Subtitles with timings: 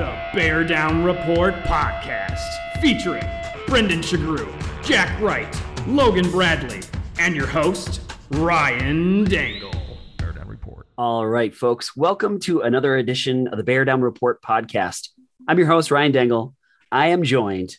[0.00, 2.40] The Bear Down Report podcast,
[2.80, 3.22] featuring
[3.66, 4.50] Brendan Shagrew,
[4.82, 6.80] Jack Wright, Logan Bradley,
[7.18, 8.00] and your host,
[8.30, 9.74] Ryan Dangle.
[10.16, 10.86] Bear Down Report.
[10.96, 15.10] All right, folks, welcome to another edition of the Bear Down Report podcast.
[15.46, 16.54] I'm your host, Ryan Dangle.
[16.90, 17.76] I am joined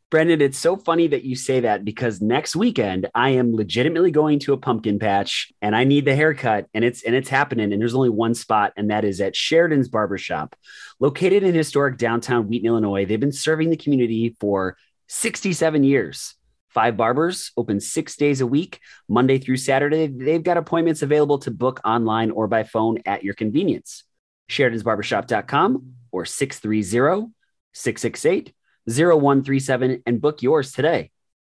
[0.09, 4.39] Brendan, it's so funny that you say that because next weekend I am legitimately going
[4.41, 7.83] to a pumpkin patch and I need the haircut and it's and it's happening and
[7.83, 10.55] there's only one spot and that is at Sheridan's Barbershop.
[11.01, 14.77] Located in historic downtown Wheaton, Illinois, they've been serving the community for
[15.09, 16.37] 67 years.
[16.69, 18.79] Five barbers open 6 days a week,
[19.09, 20.07] Monday through Saturday.
[20.07, 24.05] They've got appointments available to book online or by phone at your convenience.
[24.51, 27.33] Sheridan'sBarbershop.com or 630
[27.73, 28.55] 668
[28.87, 31.11] 0137 and book yours today.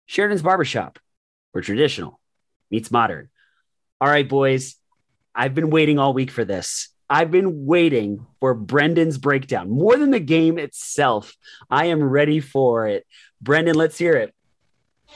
[0.07, 0.99] Sheridan's Barbershop,
[1.53, 2.21] where traditional
[2.71, 3.29] meets modern.
[4.01, 4.77] All right, boys,
[5.35, 6.89] I've been waiting all week for this.
[7.09, 11.37] I've been waiting for Brendan's breakdown more than the game itself.
[11.71, 13.07] I am ready for it.
[13.41, 14.35] Brendan, let's hear it.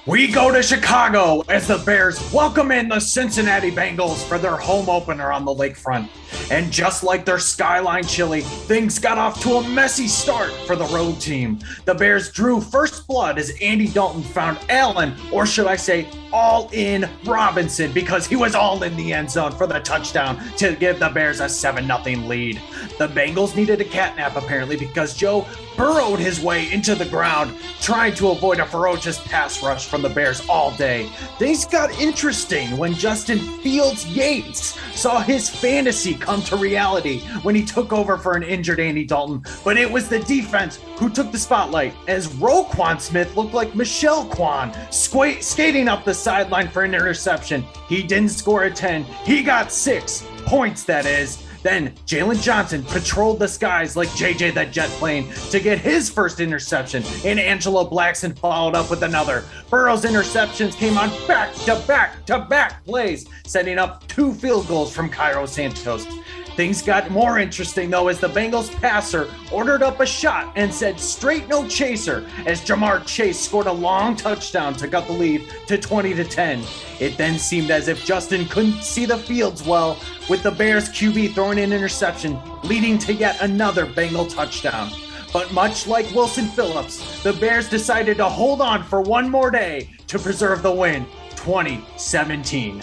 [0.04, 4.88] We go to Chicago as the Bears welcome in the Cincinnati Bengals for their home
[4.88, 6.08] opener on the lakefront.
[6.48, 10.84] And just like their skyline chili, things got off to a messy start for the
[10.86, 11.58] road team.
[11.86, 16.70] The Bears drew first blood as Andy Dalton found Allen, or should I say, all
[16.72, 21.00] in Robinson, because he was all in the end zone for the touchdown to give
[21.00, 22.60] the Bears a 7 0 lead.
[22.98, 25.46] The Bengals needed a catnap apparently because Joe
[25.76, 30.08] burrowed his way into the ground, trying to avoid a ferocious pass rush from the
[30.08, 31.08] Bears all day.
[31.38, 37.64] Things got interesting when Justin Fields Yates saw his fantasy come to reality when he
[37.64, 39.44] took over for an injured Andy Dalton.
[39.64, 44.24] But it was the defense who took the spotlight as Roquan Smith looked like Michelle
[44.26, 47.64] Kwan squa- skating up the sideline for an interception.
[47.88, 51.45] He didn't score a 10, he got six points, that is.
[51.66, 56.38] Then Jaylon Johnson patrolled the skies like JJ the jet plane to get his first
[56.38, 59.42] interception, and Angelo Blackson followed up with another.
[59.68, 64.94] Burrow's interceptions came on back to back to back plays, setting up two field goals
[64.94, 66.06] from Cairo Santos.
[66.54, 70.98] Things got more interesting though as the Bengals passer ordered up a shot and said
[70.98, 75.76] straight no chaser as Ja'Marr Chase scored a long touchdown to cut the lead to
[75.76, 76.64] 20 to 10.
[76.98, 79.98] It then seemed as if Justin couldn't see the fields well
[80.28, 84.90] with the Bears QB throwing an interception leading to yet another Bengal touchdown.
[85.32, 89.90] But much like Wilson Phillips, the Bears decided to hold on for one more day
[90.06, 92.82] to preserve the win 2017.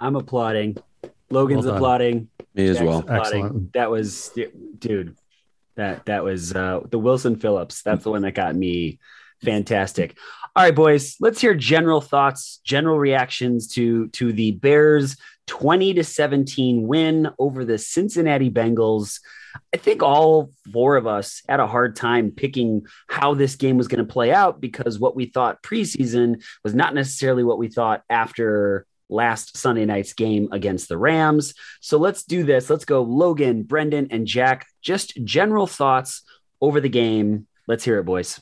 [0.00, 0.76] I'm applauding.
[1.30, 2.28] Logan's Well applauding.
[2.54, 2.98] Me as Jack's well.
[2.98, 3.44] applauding.
[3.44, 3.72] Excellent.
[3.74, 4.36] That was,
[4.78, 5.16] dude.
[5.76, 7.82] That that was uh, the Wilson Phillips.
[7.82, 8.98] That's the one that got me
[9.42, 10.16] fantastic.
[10.56, 11.16] All right, boys.
[11.20, 15.16] Let's hear general thoughts, general reactions to to the Bears'
[15.50, 19.18] twenty to seventeen win over the Cincinnati Bengals.
[19.74, 23.88] I think all four of us had a hard time picking how this game was
[23.88, 28.04] going to play out because what we thought preseason was not necessarily what we thought
[28.08, 31.54] after last Sunday night's game against the Rams.
[31.80, 32.70] So let's do this.
[32.70, 34.68] Let's go Logan, Brendan, and Jack.
[34.82, 36.22] Just general thoughts
[36.60, 37.48] over the game.
[37.66, 38.40] Let's hear it, boys.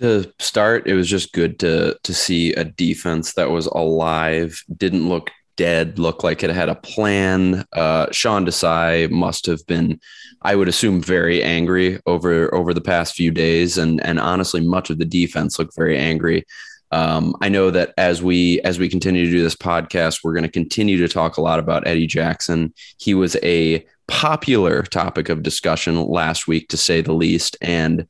[0.00, 5.08] To start, it was just good to to see a defense that was alive, didn't
[5.08, 7.64] look dead, looked like it had a plan.
[7.72, 10.00] Uh, Sean Desai must have been,
[10.42, 14.90] I would assume, very angry over over the past few days, and and honestly, much
[14.90, 16.44] of the defense looked very angry.
[16.90, 20.44] Um, I know that as we as we continue to do this podcast, we're going
[20.44, 22.72] to continue to talk a lot about Eddie Jackson.
[22.98, 28.06] He was a popular topic of discussion last week, to say the least, and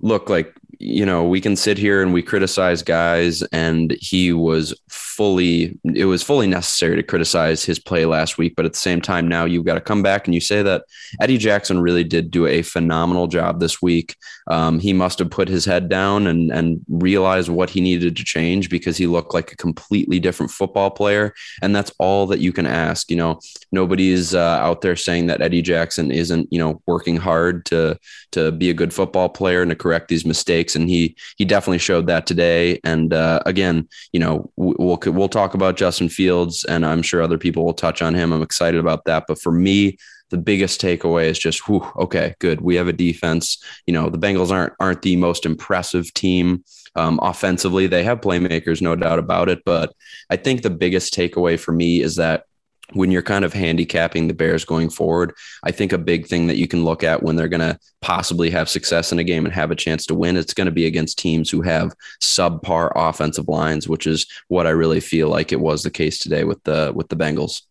[0.00, 4.74] look like you know, we can sit here and we criticize guys, and he was
[5.10, 8.54] fully, it was fully necessary to criticize his play last week.
[8.56, 10.84] But at the same time, now you've got to come back and you say that
[11.20, 14.16] Eddie Jackson really did do a phenomenal job this week.
[14.50, 18.24] Um, he must have put his head down and, and realized what he needed to
[18.24, 21.34] change because he looked like a completely different football player.
[21.62, 23.10] And that's all that you can ask.
[23.10, 23.40] You know,
[23.70, 27.98] nobody's uh, out there saying that Eddie Jackson isn't, you know, working hard to,
[28.32, 31.78] to be a good football player and to correct these mistakes and he he definitely
[31.78, 32.80] showed that today.
[32.84, 37.38] And uh, again, you know, we'll we'll talk about Justin Fields, and I'm sure other
[37.38, 38.32] people will touch on him.
[38.32, 39.24] I'm excited about that.
[39.26, 39.96] But for me,
[40.30, 42.60] the biggest takeaway is just, whew, okay, good.
[42.60, 43.62] We have a defense.
[43.86, 46.64] You know, the Bengals aren't aren't the most impressive team
[46.94, 47.86] um, offensively.
[47.86, 49.62] They have playmakers, no doubt about it.
[49.64, 49.92] But
[50.28, 52.44] I think the biggest takeaway for me is that
[52.92, 56.56] when you're kind of handicapping the Bears going forward, I think a big thing that
[56.56, 59.54] you can look at when they're going to possibly have success in a game and
[59.54, 63.48] have a chance to win, it's going to be against teams who have subpar offensive
[63.48, 66.92] lines, which is what I really feel like it was the case today with the
[66.94, 67.62] with the Bengals.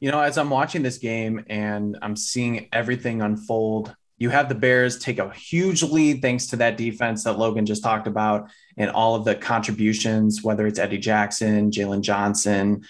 [0.00, 4.54] You know, as I'm watching this game and I'm seeing everything unfold, you have the
[4.54, 8.90] Bears take a huge lead thanks to that defense that Logan just talked about and
[8.90, 12.84] all of the contributions, whether it's Eddie Jackson, Jaylon Johnson,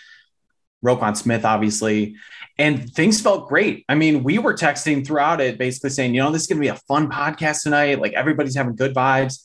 [0.84, 2.16] Roquan Smith, obviously.
[2.58, 3.84] And things felt great.
[3.88, 6.62] I mean, we were texting throughout it, basically saying, you know, this is going to
[6.62, 8.00] be a fun podcast tonight.
[8.00, 9.44] Like everybody's having good vibes.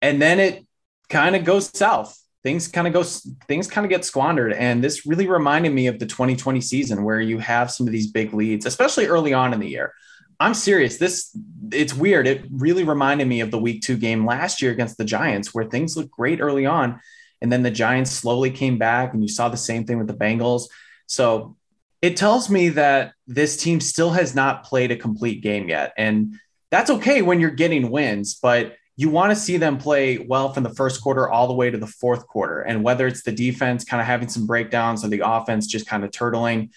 [0.00, 0.66] And then it
[1.08, 2.16] kind of goes south.
[2.44, 4.52] Things kind of go, things kind of get squandered.
[4.52, 8.10] And this really reminded me of the 2020 season where you have some of these
[8.10, 9.92] big leads, especially early on in the year.
[10.40, 10.98] I'm serious.
[10.98, 11.36] This,
[11.72, 12.28] it's weird.
[12.28, 15.64] It really reminded me of the week two game last year against the Giants where
[15.64, 17.00] things looked great early on
[17.40, 20.14] and then the Giants slowly came back, and you saw the same thing with the
[20.14, 20.64] Bengals.
[21.06, 21.56] So
[22.00, 25.92] it tells me that this team still has not played a complete game yet.
[25.96, 26.36] And
[26.70, 30.64] that's okay when you're getting wins, but you want to see them play well from
[30.64, 32.60] the first quarter all the way to the fourth quarter.
[32.60, 36.04] And whether it's the defense kind of having some breakdowns or the offense just kind
[36.04, 36.70] of turtling,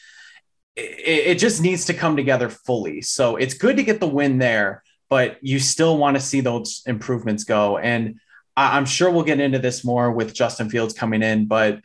[0.75, 3.01] it, it just needs to come together fully.
[3.01, 6.83] So it's good to get the win there, but you still want to see those
[6.85, 7.77] improvements go.
[7.77, 8.19] And
[8.57, 11.81] I'm sure we'll get into this more with Justin Fields coming in, but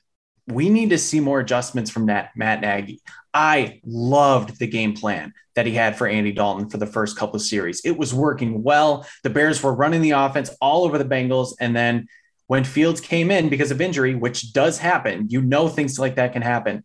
[0.49, 3.01] we need to see more adjustments from Matt, Matt Nagy.
[3.35, 7.37] I loved the game plan that he had for Andy Dalton for the first couple
[7.37, 7.83] of series.
[7.85, 9.07] It was working well.
[9.23, 11.55] The Bears were running the offense all over the Bengals.
[11.61, 12.09] And then
[12.47, 16.33] when Fields came in because of injury, which does happen, you know things like that
[16.33, 16.85] can happen.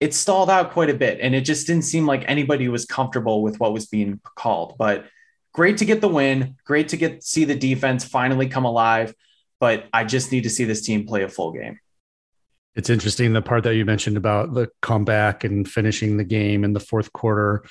[0.00, 1.18] It stalled out quite a bit.
[1.20, 4.76] And it just didn't seem like anybody was comfortable with what was being called.
[4.78, 5.06] But
[5.52, 6.56] great to get the win.
[6.64, 9.14] Great to get see the defense finally come alive.
[9.60, 11.80] But I just need to see this team play a full game.
[12.76, 16.72] It's interesting the part that you mentioned about the comeback and finishing the game in
[16.72, 17.64] the fourth quarter.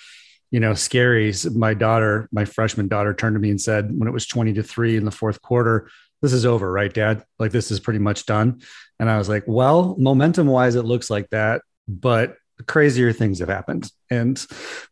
[0.52, 1.54] You know, scaries.
[1.56, 4.64] My daughter, my freshman daughter, turned to me and said, when it was 20 to
[4.64, 5.90] three in the fourth quarter,
[6.22, 7.24] this is over, right, dad?
[7.38, 8.62] Like, this is pretty much done.
[9.00, 11.62] And I was like, well, momentum wise, it looks like that.
[11.88, 12.36] But
[12.66, 13.92] crazier things have happened.
[14.10, 14.38] And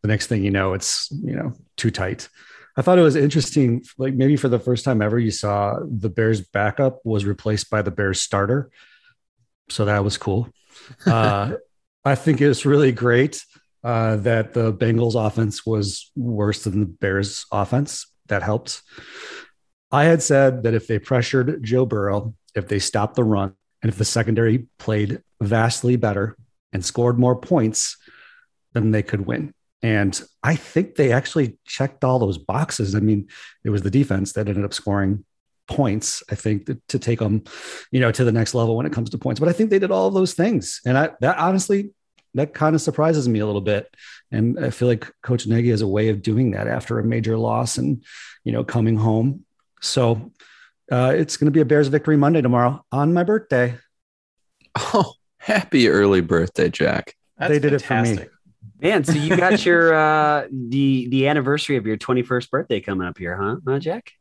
[0.02, 2.30] the next thing you know, it's, you know, too tight.
[2.78, 6.10] I thought it was interesting, like maybe for the first time ever, you saw the
[6.10, 8.70] Bears backup was replaced by the Bears starter.
[9.70, 10.50] So that was cool.
[11.08, 11.54] Uh,
[12.04, 13.44] I think it's really great
[13.84, 18.06] uh, that the Bengals offense was worse than the Bears offense.
[18.28, 18.84] That helped.
[19.92, 23.92] I had said that if they pressured Joe Burrow, if they stopped the run, and
[23.92, 26.36] if the secondary played vastly better
[26.72, 27.98] and scored more points,
[28.74, 29.54] then they could win.
[29.82, 32.96] And I think they actually checked all those boxes.
[32.96, 33.28] I mean,
[33.64, 35.26] it was the defense that ended up scoring
[35.68, 37.44] points, I think, to, to take them,
[37.92, 39.40] you know, to the next level when it comes to points.
[39.40, 40.82] But I think they did all those things.
[40.86, 41.92] And I that honestly,
[42.34, 43.94] that kind of surprises me a little bit.
[44.32, 47.38] And I feel like Coach Nagy has a way of doing that after a major
[47.38, 48.04] loss and,
[48.44, 49.46] you know, coming home.
[49.82, 50.32] So
[50.92, 53.78] uh, it's going to be a Bears victory Monday tomorrow on my birthday.
[54.76, 57.16] Oh, happy early birthday, Jack.
[57.38, 58.20] That's they did fantastic.
[58.20, 58.35] it for me.
[58.80, 63.18] Man, so you got your uh the the anniversary of your 21st birthday coming up
[63.18, 63.58] here, huh?
[63.66, 64.12] Huh, Jack?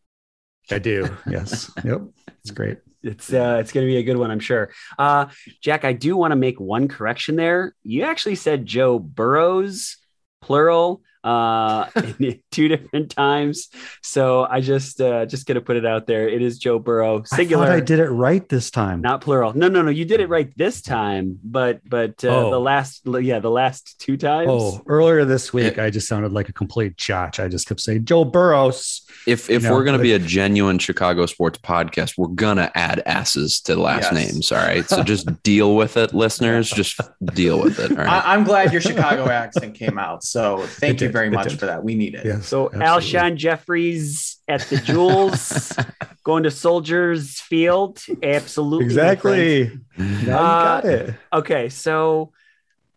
[0.71, 1.09] I do.
[1.29, 1.71] Yes.
[1.85, 2.03] yep.
[2.41, 2.79] It's great.
[3.03, 4.71] It's uh it's gonna be a good one, I'm sure.
[4.99, 5.27] Uh
[5.61, 7.75] Jack, I do want to make one correction there.
[7.83, 9.97] You actually said Joe Burrows,
[10.41, 11.03] plural.
[11.25, 11.89] Uh,
[12.51, 13.69] two different times.
[14.03, 16.29] So I just uh, just gonna put it out there.
[16.29, 17.67] It is Joe Burrow, singular.
[17.67, 19.01] I, I did it right this time.
[19.01, 19.57] Not plural.
[19.57, 19.91] No, no, no.
[19.91, 22.51] You did it right this time, but but uh, oh.
[22.51, 24.49] the last yeah the last two times.
[24.51, 27.41] Oh, earlier this week I just sounded like a complete jotch.
[27.41, 29.03] I just kept saying Joe Burrows.
[29.27, 33.61] If if you we're gonna be a genuine Chicago sports podcast, we're gonna add asses
[33.63, 34.13] to the last yes.
[34.13, 34.53] names.
[34.53, 36.71] All right, so just deal with it, listeners.
[36.71, 37.91] Just deal with it.
[37.93, 38.25] All right.
[38.27, 40.25] I, am glad your Chicago accent came out.
[40.25, 41.83] So thank you very much for that.
[41.83, 42.27] We need it.
[42.27, 42.87] Yeah, so absolutely.
[42.87, 45.73] Alshon Jeffries at the Jewels,
[46.25, 48.03] going to Soldiers Field.
[48.23, 48.85] Absolutely.
[48.85, 49.81] Exactly.
[49.97, 51.15] Now you got uh, it.
[51.33, 52.33] Okay, so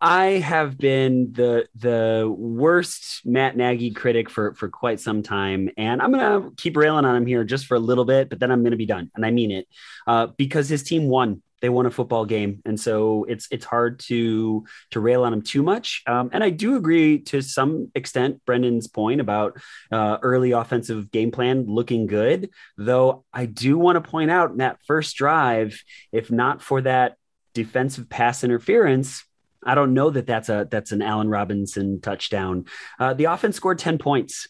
[0.00, 6.02] I have been the the worst Matt Nagy critic for for quite some time, and
[6.02, 8.62] I'm gonna keep railing on him here just for a little bit, but then I'm
[8.62, 9.68] gonna be done, and I mean it,
[10.06, 11.42] uh, because his team won.
[11.60, 15.42] They won a football game, and so it's it's hard to to rail on them
[15.42, 16.02] too much.
[16.06, 19.58] Um, and I do agree to some extent Brendan's point about
[19.90, 24.58] uh, early offensive game plan looking good, though I do want to point out in
[24.58, 27.16] that first drive, if not for that
[27.54, 29.24] defensive pass interference
[29.64, 32.66] I don't know that that's a that's an Allen Robinson touchdown.
[32.98, 34.48] Uh, the offense scored ten points.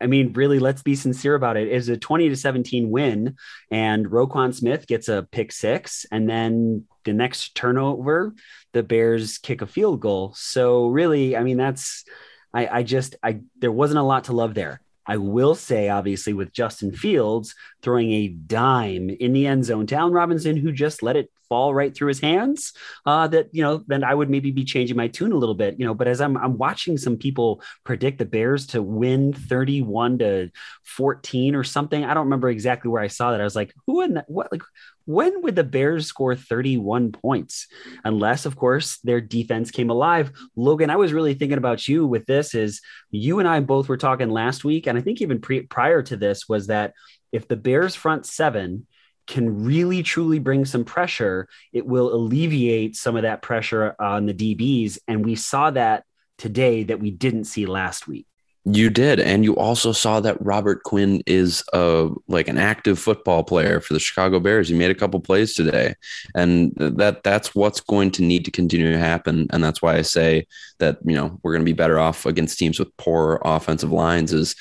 [0.00, 1.68] I mean, really, let's be sincere about it.
[1.68, 3.36] It's a 20 to 17 win,
[3.70, 8.34] and Roquan Smith gets a pick six, and then the next turnover,
[8.72, 10.34] the Bears kick a field goal.
[10.36, 12.04] So really, I mean, that's
[12.52, 14.80] I, I just I there wasn't a lot to love there.
[15.06, 19.96] I will say, obviously, with Justin Fields throwing a dime in the end zone to
[19.96, 22.72] Allen Robinson, who just let it fall right through his hands,
[23.06, 25.78] uh, that you know, then I would maybe be changing my tune a little bit,
[25.78, 25.94] you know.
[25.94, 30.50] But as I'm I'm watching some people predict the Bears to win 31 to
[30.84, 33.40] 14 or something, I don't remember exactly where I saw that.
[33.40, 34.62] I was like, who in that, what like
[35.08, 37.66] when would the Bears score 31 points?
[38.04, 40.30] Unless, of course, their defense came alive.
[40.54, 42.54] Logan, I was really thinking about you with this.
[42.54, 46.02] Is you and I both were talking last week, and I think even pre- prior
[46.02, 46.92] to this was that
[47.32, 48.86] if the Bears front seven
[49.28, 54.34] can really truly bring some pressure, it will alleviate some of that pressure on the
[54.34, 54.98] DBs.
[55.06, 56.04] And we saw that
[56.38, 58.26] today that we didn't see last week.
[58.64, 63.42] You did, and you also saw that Robert Quinn is a like an active football
[63.42, 64.68] player for the Chicago Bears.
[64.68, 65.94] He made a couple plays today,
[66.34, 69.46] and that that's what's going to need to continue to happen.
[69.50, 70.46] And that's why I say
[70.80, 74.34] that you know we're going to be better off against teams with poor offensive lines.
[74.34, 74.54] Is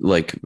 [0.00, 0.38] like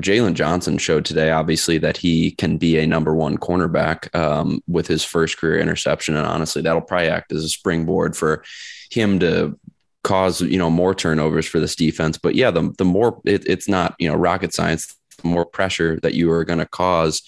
[0.00, 4.86] Jaylon Johnson showed today, obviously, that he can be a number one cornerback um, with
[4.86, 6.16] his first career interception.
[6.16, 8.44] And honestly, that'll probably act as a springboard for
[8.90, 9.58] him to
[10.04, 12.18] cause, you know, more turnovers for this defense.
[12.18, 16.00] But yeah, the, the more it, it's not, you know, rocket science, the more pressure
[16.02, 17.22] that you are going to cause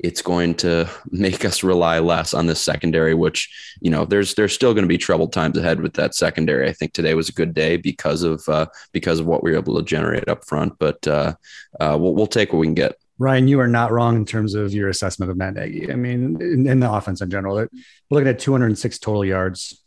[0.00, 4.52] it's going to make us rely less on this secondary, which you know there's there's
[4.52, 6.68] still going to be troubled times ahead with that secondary.
[6.68, 9.58] I think today was a good day because of uh, because of what we were
[9.58, 11.34] able to generate up front, but uh,
[11.80, 12.96] uh, we'll, we'll take what we can get.
[13.18, 15.90] Ryan, you are not wrong in terms of your assessment of Matt Nagy.
[15.90, 17.68] I mean, in, in the offense in general, we're
[18.10, 19.82] looking at 206 total yards,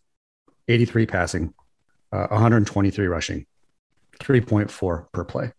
[0.67, 1.53] 83 passing,
[2.11, 3.45] uh, 123 rushing,
[4.19, 5.53] 3.4 per play.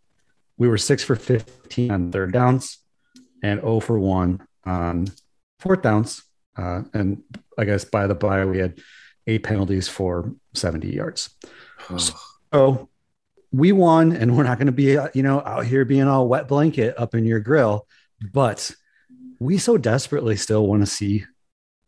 [0.58, 2.81] We were six for 15 on third downs
[3.42, 5.08] and 0 for 1 on
[5.58, 6.22] fourth downs.
[6.56, 7.22] Uh, and
[7.58, 8.80] I guess by the by, we had
[9.26, 11.30] eight penalties for 70 yards.
[12.52, 12.88] so
[13.52, 16.28] we won, and we're not going to be, uh, you know, out here being all
[16.28, 17.86] wet blanket up in your grill,
[18.32, 18.70] but
[19.38, 21.24] we so desperately still want to see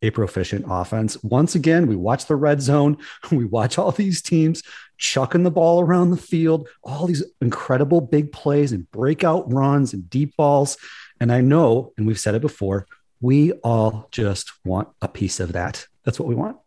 [0.03, 1.23] a proficient offense.
[1.23, 2.99] Once again, we watch the red zone.
[3.31, 4.63] We watch all these teams
[4.99, 10.09] chucking the ball around the field, all these incredible big plays and breakout runs and
[10.11, 10.77] deep balls.
[11.21, 12.87] And I know, and we've said it before,
[13.21, 15.87] we all just want a piece of that.
[16.05, 16.59] That's what we want.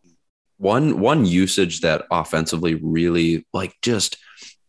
[0.56, 4.16] One one usage that offensively really like just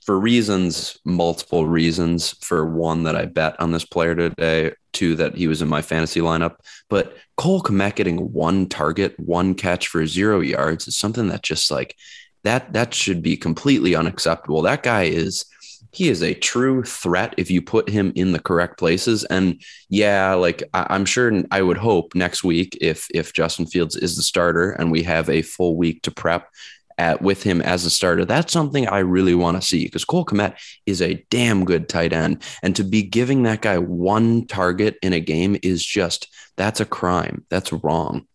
[0.06, 2.36] for reasons, multiple reasons.
[2.42, 4.74] For one, that I bet on this player today.
[4.92, 6.56] Two, that he was in my fantasy lineup.
[6.90, 11.70] But Cole Kmet getting one target, one catch for zero yards is something that just
[11.70, 11.96] like
[12.44, 14.62] that that should be completely unacceptable.
[14.62, 15.46] That guy is
[15.92, 19.24] he is a true threat if you put him in the correct places.
[19.26, 23.96] And yeah, like I, am sure I would hope next week if if Justin Fields
[23.96, 26.48] is the starter and we have a full week to prep
[26.98, 30.26] at with him as a starter, that's something I really want to see because Cole
[30.26, 32.44] Kmet is a damn good tight end.
[32.62, 36.28] And to be giving that guy one target in a game is just
[36.58, 37.46] that's a crime.
[37.50, 38.28] That's wrong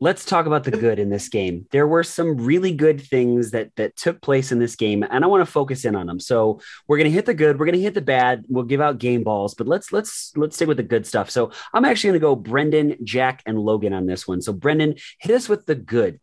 [0.00, 1.66] let's talk about the good in this game.
[1.70, 5.26] There were some really good things that that took place in this game, and I
[5.26, 6.18] want to focus in on them.
[6.18, 8.44] So we're gonna hit the good, we're gonna hit the bad.
[8.48, 11.30] We'll give out game balls, but let's let's let's stick with the good stuff.
[11.30, 14.40] So I'm actually gonna go Brendan, Jack, and Logan on this one.
[14.40, 16.18] So Brendan, hit us with the good.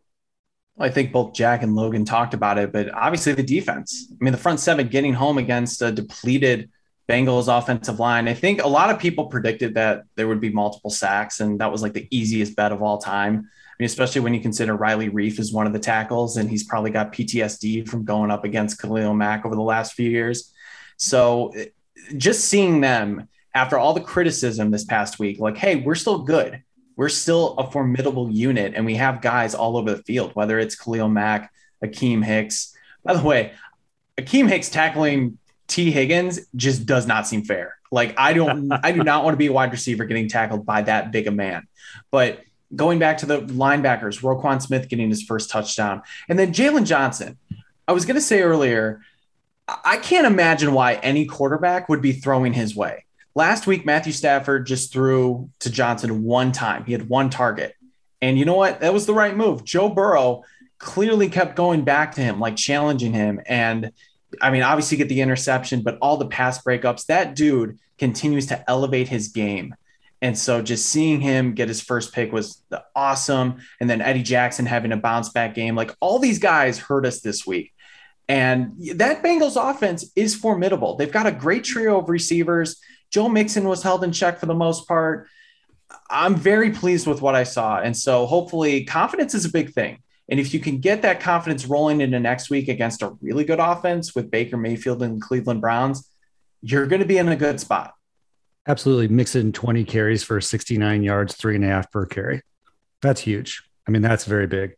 [0.79, 4.11] I think both Jack and Logan talked about it, but obviously the defense.
[4.11, 6.69] I mean, the front seven getting home against a depleted
[7.09, 8.27] Bengals offensive line.
[8.27, 11.71] I think a lot of people predicted that there would be multiple sacks, and that
[11.71, 13.49] was like the easiest bet of all time.
[13.79, 16.91] Mean, especially when you consider Riley Reiff is one of the tackles, and he's probably
[16.91, 20.53] got PTSD from going up against Khalil Mack over the last few years.
[20.97, 21.53] So
[22.15, 26.63] just seeing them after all the criticism this past week, like, hey, we're still good
[26.97, 30.75] we're still a formidable unit and we have guys all over the field, whether it's
[30.75, 32.75] Khalil Mack, Akiem Hicks.
[33.03, 33.53] By the way,
[34.17, 37.75] Akiem Hicks tackling Tee Higgins just does not seem fair.
[37.91, 40.81] Like I don't, I do not want to be a wide receiver getting tackled by
[40.81, 41.67] that big a man.
[42.11, 42.41] But
[42.75, 47.37] going back to the linebackers, Roquan Smith getting his first touchdown, and then Jaylon Johnson.
[47.87, 49.01] I was going to say earlier,
[49.67, 53.05] I can't imagine why any quarterback would be throwing his way.
[53.35, 56.85] Last week, Matthew Stafford just threw to Johnson one time.
[56.85, 57.75] He had one target.
[58.21, 58.79] And you know what?
[58.79, 59.63] That was the right move.
[59.63, 60.43] Joe Burrow
[60.79, 63.39] clearly kept going back to him, like challenging him.
[63.45, 63.91] And
[64.41, 68.69] I mean, obviously get the interception, but all the pass breakups, that dude continues to
[68.69, 69.75] elevate his game.
[70.21, 72.63] And so just seeing him get his first pick was
[72.95, 73.57] awesome.
[73.79, 75.75] And then Eddie Jackson having a bounce back game.
[75.75, 77.71] Like all these guys hurt us this week.
[78.27, 80.95] And that Bengals offense is formidable.
[80.95, 82.81] They've got a great trio of receivers.
[83.11, 85.27] Joe Mixon was held in check for the most part.
[86.09, 87.79] I'm very pleased with what I saw.
[87.79, 89.99] And so hopefully confidence is a big thing.
[90.29, 93.59] And if you can get that confidence rolling into next week against a really good
[93.59, 96.09] offense with Baker Mayfield and Cleveland Browns,
[96.61, 97.93] you're going to be in a good spot.
[98.67, 99.07] Absolutely.
[99.07, 102.41] Mixon 20 carries for 69 yards, three and a half per carry.
[103.01, 103.63] That's huge.
[103.87, 104.75] I mean, that's very big.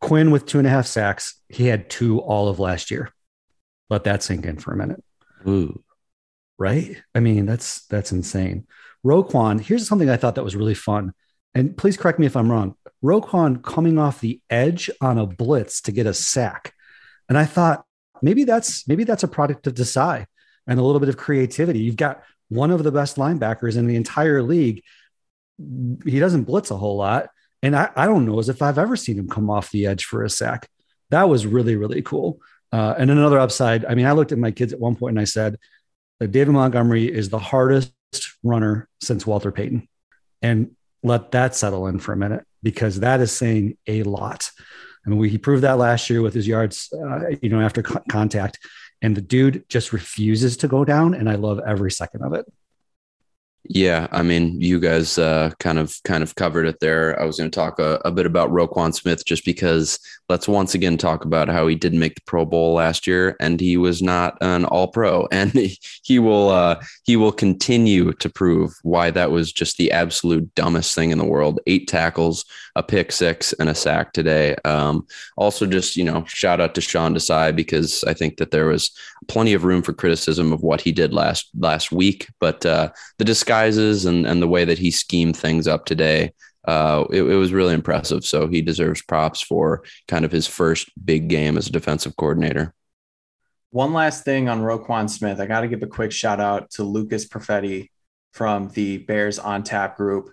[0.00, 1.40] Quinn with two and a half sacks.
[1.48, 3.10] He had two all of last year.
[3.90, 5.04] Let that sink in for a minute.
[5.46, 5.84] Ooh
[6.62, 7.02] right?
[7.12, 8.68] I mean, that's that's insane.
[9.04, 11.12] Roquan, here's something I thought that was really fun.
[11.56, 12.76] And please correct me if I'm wrong.
[13.04, 16.72] Roquan coming off the edge on a blitz to get a sack.
[17.28, 17.84] And I thought
[18.22, 20.26] maybe that's maybe that's a product of Desai
[20.68, 21.80] and a little bit of creativity.
[21.80, 22.22] You've got
[22.54, 24.82] one of the best linebackers in the entire league.
[26.04, 27.28] He doesn't blitz a whole lot.
[27.62, 30.04] And I, I don't know as if I've ever seen him come off the edge
[30.04, 30.68] for a sack.
[31.10, 32.40] That was really, really cool.
[32.72, 35.20] Uh, and another upside, I mean, I looked at my kids at one point and
[35.20, 35.58] I said,
[36.22, 37.92] that David Montgomery is the hardest
[38.44, 39.88] runner since Walter Payton.
[40.40, 44.50] And let that settle in for a minute because that is saying a lot.
[45.04, 47.82] I mean, we, he proved that last year with his yards, uh, you know, after
[47.82, 48.60] co- contact.
[49.02, 51.12] And the dude just refuses to go down.
[51.12, 52.46] And I love every second of it.
[53.68, 57.20] Yeah, I mean, you guys uh, kind of kind of covered it there.
[57.20, 60.74] I was going to talk a, a, bit about Roquan Smith just because let's once
[60.74, 64.02] again talk about how he didn't make the Pro Bowl last year and he was
[64.02, 65.52] not an All Pro, and
[66.02, 70.92] he will uh, he will continue to prove why that was just the absolute dumbest
[70.92, 71.60] thing in the world.
[71.68, 72.44] Eight tackles,
[72.74, 74.56] a pick six, and a sack today.
[74.64, 78.66] Um, also, just you know, shout out to Sean Desai because I think that there
[78.66, 78.90] was
[79.28, 83.24] plenty of room for criticism of what he did last last week, but uh, the
[83.52, 86.32] disguises and and the way that he schemed things up today,
[86.66, 88.24] uh, it, it, was really impressive.
[88.24, 92.74] So he deserves props for kind of his first big game as a defensive coordinator.
[93.70, 96.84] One last thing on Roquan Smith, I got to give a quick shout out to
[96.84, 97.88] Lucas Perfetti
[98.32, 100.30] from the Bears on Tap group.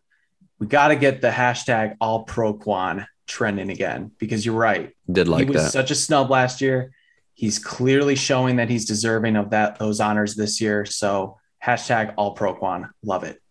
[0.60, 4.93] We got to get the hashtag All Proquan trending again because you're right.
[5.10, 5.71] Did like he was that.
[5.71, 6.91] such a snub last year.
[7.34, 10.86] He's clearly showing that he's deserving of that those honors this year.
[10.86, 12.89] So hashtag all Proquan.
[13.04, 13.41] Love it.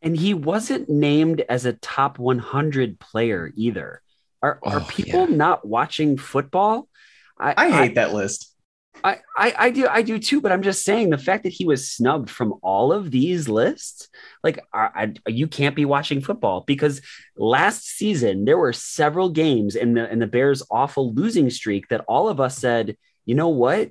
[0.00, 4.02] And he wasn't named as a top 100 player either.
[4.42, 5.36] Are, oh, are people yeah.
[5.36, 6.88] not watching football?
[7.38, 8.48] I, I hate I, that list.
[9.04, 11.64] I, I, I do I do too, but I'm just saying the fact that he
[11.64, 14.08] was snubbed from all of these lists,
[14.44, 17.00] like I, I, you can't be watching football because
[17.36, 22.04] last season there were several games in the in the Bears' awful losing streak that
[22.06, 23.90] all of us said you know what?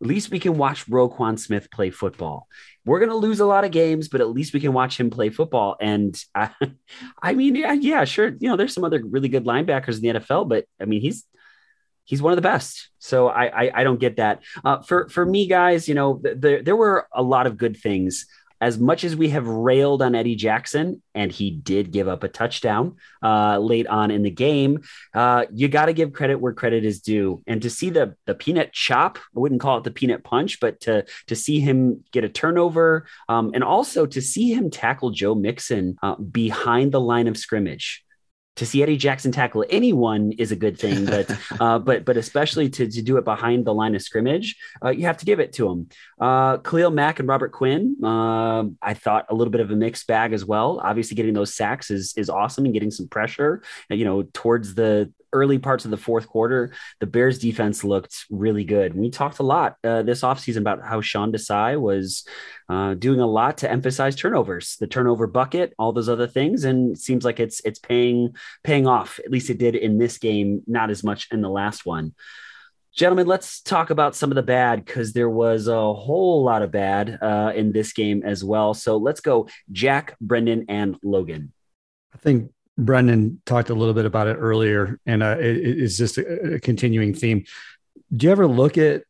[0.00, 2.48] At least we can watch Roquan Smith play football.
[2.84, 5.10] We're going to lose a lot of games, but at least we can watch him
[5.10, 5.76] play football.
[5.80, 6.50] And I,
[7.22, 8.28] I mean, yeah, yeah, sure.
[8.28, 11.24] You know, there's some other really good linebackers in the NFL, but I mean, he's
[12.04, 12.88] he's one of the best.
[12.98, 14.42] So I I, I don't get that.
[14.64, 17.76] Uh, for for me, guys, you know, th- there there were a lot of good
[17.76, 18.26] things
[18.60, 22.28] as much as we have railed on Eddie Jackson, and he did give up a
[22.28, 24.82] touchdown uh, late on in the game,
[25.14, 27.42] uh, you got to give credit where credit is due.
[27.46, 30.80] And to see the the peanut chop, I wouldn't call it the peanut punch, but
[30.82, 35.34] to to see him get a turnover, um, and also to see him tackle Joe
[35.34, 38.04] Mixon uh, behind the line of scrimmage
[38.56, 42.68] to see Eddie Jackson tackle anyone is a good thing, but uh, but but especially
[42.70, 45.52] to, to do it behind the line of scrimmage, uh, you have to give it
[45.54, 45.88] to him.
[46.20, 50.06] Uh, Khalil Mack and Robert Quinn, uh, I thought a little bit of a mixed
[50.06, 50.80] bag as well.
[50.82, 55.12] Obviously, getting those sacks is is awesome and getting some pressure, you know, towards the
[55.32, 58.94] early parts of the fourth quarter, the Bears defense looked really good.
[58.94, 62.26] We talked a lot uh, this offseason about how Sean Desai was
[62.68, 66.98] uh, doing a lot to emphasize turnovers, the turnover bucket, all those other things, and
[66.98, 69.18] seems like it's it's paying paying off.
[69.24, 72.14] At least it did in this game, not as much in the last one.
[72.92, 76.72] Gentlemen, let's talk about some of the bad because there was a whole lot of
[76.72, 78.74] bad uh, in this game as well.
[78.74, 81.52] So let's go, Jack, Brendan, and Logan.
[82.12, 82.50] I think
[82.84, 86.60] Brendan talked a little bit about it earlier, and uh, it, it's just a, a,
[86.60, 87.44] continuing theme.
[88.14, 89.04] Do you ever look at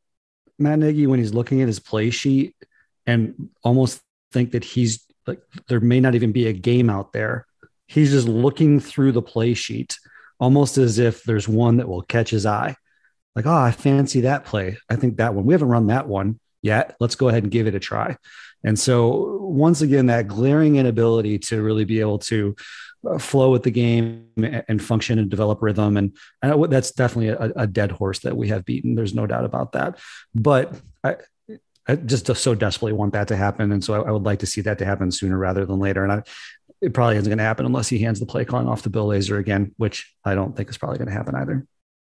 [0.58, 2.54] Matt Nagy when he's looking at his play sheet
[3.06, 4.00] and almost
[4.32, 7.46] think that he's like there may not even be a game out there?
[7.86, 9.98] He's just looking through the play sheet,
[10.38, 12.76] almost as if there's one that will catch his eye
[13.34, 14.76] like, oh, I fancy that play.
[14.88, 15.44] I think that one.
[15.44, 16.96] We haven't run that one yet.
[17.00, 18.16] Let's go ahead and give it a try.
[18.64, 22.56] And so, once again, that glaring inability to really be able to
[23.08, 24.26] Uh, flow with the game
[24.68, 25.96] and function and develop rhythm.
[25.96, 28.94] And, and that's definitely a, a, dead horse that we have beaten.
[28.94, 29.98] There's no doubt about that.
[30.34, 31.16] But I,
[31.88, 33.72] I just so desperately want that to happen.
[33.72, 36.02] And so I, I, would like to see that to happen sooner rather than later.
[36.02, 36.22] And I,
[36.82, 39.08] it probably isn't going to happen unless he hands the play calling off to Bill
[39.08, 41.66] Lazor again, which I don't think is probably going to happen either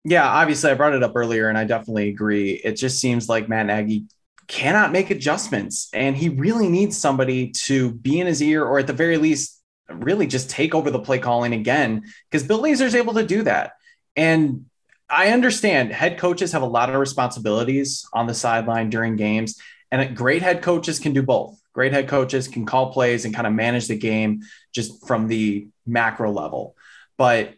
[0.05, 2.53] yeah, obviously I brought it up earlier and I definitely agree.
[2.53, 4.05] It just seems like Matt Nagy
[4.49, 8.87] cannot make adjustments and he really needs somebody to be in his ear or at
[8.87, 9.62] the very least
[10.01, 13.73] really just take over the play calling again because Bill is able to do that.
[14.17, 14.67] And
[15.09, 19.61] I understand head coaches have a lot of responsibilities on the sideline during games
[19.93, 21.61] and great head coaches can do both.
[21.75, 24.41] Great head coaches can call plays and kind of manage the game
[24.75, 26.75] just from the macro level.
[27.19, 27.55] But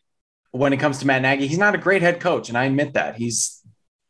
[0.51, 2.95] when it comes to Matt Nagy, he's not a great head coach, and I admit
[2.95, 3.61] that he's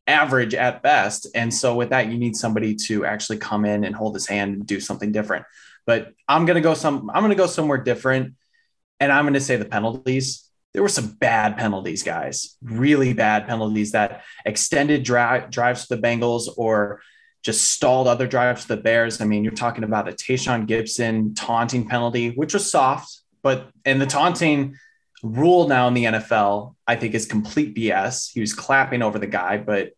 [0.06, 1.26] average at best.
[1.34, 4.54] And so with that, you need somebody to actually come in and hold his hand
[4.54, 5.44] and do something different.
[5.86, 7.10] But I'm gonna go some.
[7.12, 8.34] I'm gonna go somewhere different,
[9.00, 10.48] and I'm gonna say the penalties.
[10.72, 12.56] There were some bad penalties, guys.
[12.62, 17.00] Really bad penalties that extended dri- drives to the Bengals or
[17.44, 19.20] just stalled other drives to the Bears.
[19.20, 24.00] I mean, you're talking about a Tashaun Gipson taunting penalty, which was soft, but and
[24.00, 24.76] the taunting
[25.22, 28.30] rule now in the NFL, I think, is complete BS.
[28.32, 29.92] He was clapping over the guy, but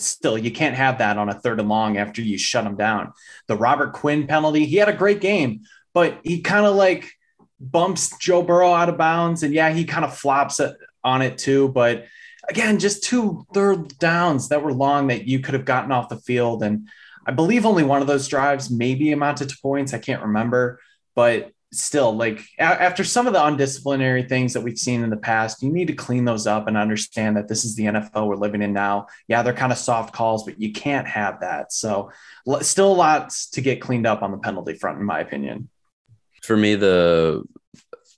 [0.00, 3.12] still, you can't have that on a third and long after you shut him down.
[3.46, 5.62] The Robert Quinn penalty, he had a great game,
[5.94, 7.10] but he kind of like
[7.60, 9.42] bumps Joe Burrow out of bounds.
[9.42, 10.60] And yeah, he kind of flops
[11.04, 11.68] on it too.
[11.68, 12.06] But
[12.48, 16.16] again, just two third downs that were long that you could have gotten off the
[16.16, 16.62] field.
[16.62, 16.88] And
[17.26, 19.92] I believe only one of those drives maybe amounted to points.
[19.92, 20.80] I can't remember,
[21.14, 25.16] but still like a- after some of the undisciplinary things that we've seen in the
[25.16, 28.36] past you need to clean those up and understand that this is the nfl we're
[28.36, 29.06] living in now.
[29.26, 31.72] Yeah they're kind of soft calls but you can't have that.
[31.72, 32.10] So
[32.60, 35.68] still lots to get cleaned up on the penalty front in my opinion.
[36.42, 37.44] For me the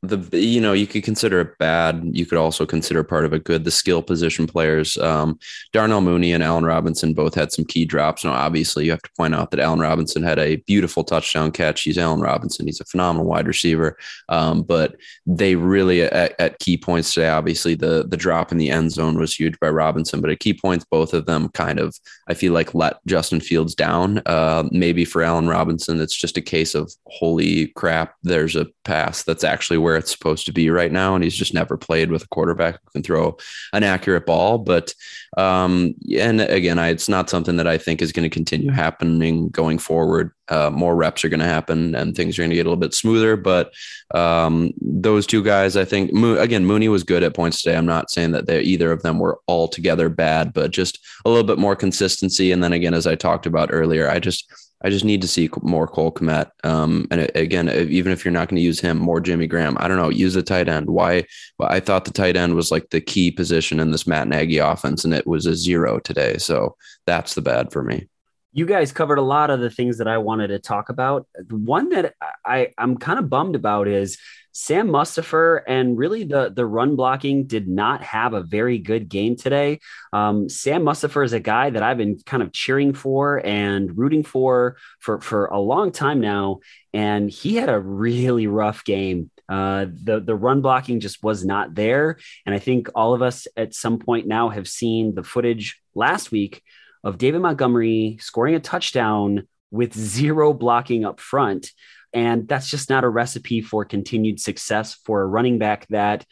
[0.03, 2.03] the you know you could consider it bad.
[2.13, 4.97] You could also consider part of it good the skill position players.
[4.97, 5.39] Um,
[5.73, 8.25] darnell mooney and allen robinson both had some key drops.
[8.25, 11.83] Now obviously you have to point out that allen robinson had a beautiful touchdown catch.
[11.83, 12.67] He's allen robinson.
[12.67, 13.99] He's a phenomenal wide receiver.
[14.31, 18.71] Um, but they really at, at, key points today obviously the the drop in the
[18.71, 21.97] end zone was huge by robinson but at key points both of them kind of
[22.29, 24.21] i feel like let justin fields down.
[24.27, 29.23] Uh, maybe for allen robinson it's just a case of holy crap there's a pass
[29.23, 31.17] that's actually where where it's supposed to be right now.
[31.17, 33.37] And he's just never played with a quarterback who can throw
[33.73, 34.59] an accurate ball.
[34.59, 34.95] But,
[35.37, 39.49] um, and again, I, it's not something that I think is going to continue happening
[39.49, 40.31] going forward.
[40.49, 42.77] Uh, more reps are going to happen and things are going to get a little
[42.77, 43.37] bit smoother.
[43.37, 43.73] But
[44.15, 47.77] um, those two guys, I think, Mo- again, Mooney was good at points today.
[47.77, 51.45] I'm not saying that they either of them were altogether bad, but just a little
[51.45, 52.53] bit more consistency.
[52.53, 55.51] And then again, as I talked about earlier, I just I just need to see
[55.63, 56.51] more Cole Kmet.
[56.65, 59.77] Um, and again, even if you're not going to use him, more Jimmy Graham.
[59.79, 60.09] I don't know.
[60.09, 60.89] Use the tight end.
[60.89, 61.25] Why?
[61.59, 64.59] Well, I thought the tight end was like the key position in this Matt Nagy
[64.59, 66.39] offense, and it was a zero today.
[66.39, 68.09] So that's the bad for me.
[68.53, 71.29] You guys covered a lot of the things that I wanted to talk about.
[71.51, 72.15] One that
[72.45, 74.19] I, I'm kind of bummed about is
[74.61, 79.35] Sam Mustipher and really the the run blocking did not have a very good game
[79.35, 79.81] today.
[80.13, 84.23] Um, Sam Mustipher is a guy that I've been kind of cheering for and rooting
[84.23, 86.61] for for for a long time now,
[86.93, 89.31] and he had a really rough game.
[89.49, 93.49] Uh, the the run blocking just was not there, and I think all of us
[93.57, 96.63] at some point now have seen the footage last week
[97.03, 101.71] of David Montgomery scoring a touchdown with zero blocking up front.
[102.13, 106.25] And that's just not a recipe for continued success for a running back that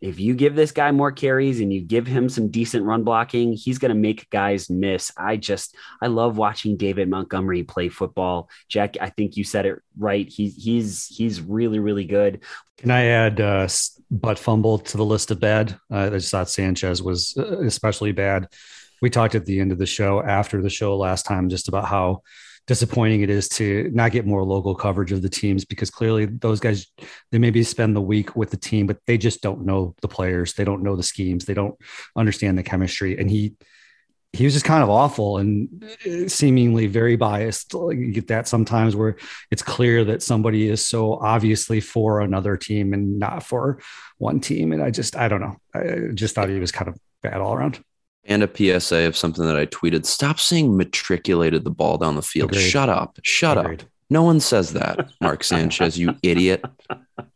[0.00, 3.54] if you give this guy more carries and you give him some decent run blocking,
[3.54, 5.10] he's going to make guys miss.
[5.16, 8.50] I just, I love watching David Montgomery play football.
[8.68, 10.28] Jack, I think you said it right.
[10.28, 12.42] He's, he's, he's really, really good.
[12.76, 13.68] Can I add uh,
[14.10, 15.78] butt fumble to the list of bad?
[15.90, 18.48] Uh, I just thought Sanchez was uh, especially bad.
[19.00, 21.86] We talked at the end of the show, after the show last time, just about
[21.86, 22.22] how
[22.66, 26.58] disappointing it is to not get more local coverage of the teams because clearly those
[26.58, 26.86] guys
[27.30, 30.54] they maybe spend the week with the team but they just don't know the players.
[30.54, 31.44] They don't know the schemes.
[31.44, 31.76] They don't
[32.16, 33.18] understand the chemistry.
[33.18, 33.54] And he
[34.32, 37.72] he was just kind of awful and uh, seemingly very biased.
[37.72, 39.16] You get that sometimes where
[39.50, 43.80] it's clear that somebody is so obviously for another team and not for
[44.18, 44.72] one team.
[44.72, 45.56] And i just i don't know.
[45.74, 47.82] I just thought he was kind of bad all around
[48.26, 50.06] and a PSA of something that I tweeted.
[50.06, 52.50] Stop saying matriculated the ball down the field.
[52.50, 52.68] Agreed.
[52.68, 53.18] Shut up.
[53.22, 53.82] Shut Agreed.
[53.82, 53.88] up.
[54.08, 56.64] No one says that, Mark Sanchez, you idiot.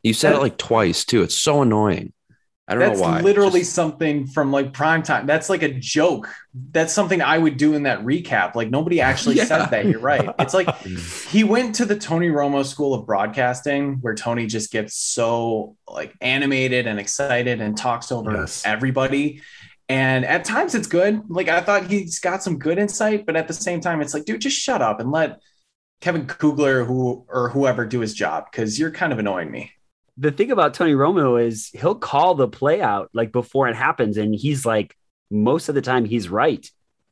[0.03, 1.23] You said it like twice too.
[1.23, 2.13] It's so annoying.
[2.71, 3.21] I don't That's know why.
[3.21, 3.73] literally Just...
[3.73, 5.27] something from like prime time.
[5.27, 6.33] That's like a joke.
[6.71, 8.55] That's something I would do in that recap.
[8.55, 9.47] Like nobody actually yeah.
[9.47, 9.87] says that.
[9.87, 10.33] You're right.
[10.39, 10.73] It's like
[11.31, 16.15] he went to the Tony Romo School of Broadcasting, where Tony just gets so like
[16.21, 18.63] animated and excited and talks over yes.
[18.65, 19.43] everybody.
[19.91, 21.21] And at times it's good.
[21.29, 24.25] Like I thought he's got some good insight, but at the same time, it's like,
[24.25, 25.41] dude, just shut up and let
[26.01, 29.73] Kevin Kugler who or whoever do his job because you're kind of annoying me.
[30.17, 34.17] The thing about Tony Romo is he'll call the play out like before it happens,
[34.17, 34.97] and he's like
[35.29, 36.65] most of the time he's right.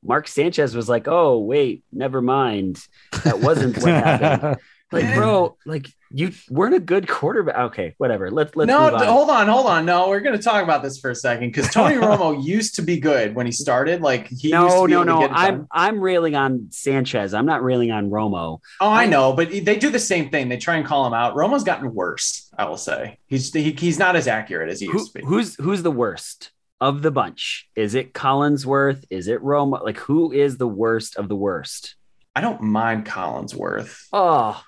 [0.04, 2.80] Mark Sanchez was like, "Oh wait, never mind,
[3.24, 4.58] that wasn't what happened."
[4.90, 7.56] Like, bro, like you weren't a good quarterback.
[7.56, 8.30] Okay, whatever.
[8.30, 8.86] Let's let's no.
[8.86, 9.04] On.
[9.04, 9.84] Hold on, hold on.
[9.84, 12.98] No, we're gonna talk about this for a second because Tony Romo used to be
[12.98, 14.00] good when he started.
[14.00, 15.28] Like he no, no, no.
[15.28, 17.34] I'm I'm railing on Sanchez.
[17.34, 18.60] I'm not railing on Romo.
[18.80, 20.48] Oh, I know, but they do the same thing.
[20.48, 21.34] They try and call him out.
[21.34, 22.50] Romo's gotten worse.
[22.56, 25.26] I will say he's he, he's not as accurate as he used to be.
[25.26, 26.50] Who's who's the worst?
[26.80, 29.04] Of the bunch, is it Collinsworth?
[29.10, 29.82] Is it Romo?
[29.82, 31.96] Like, who is the worst of the worst?
[32.36, 34.06] I don't mind Collinsworth.
[34.12, 34.62] Oh,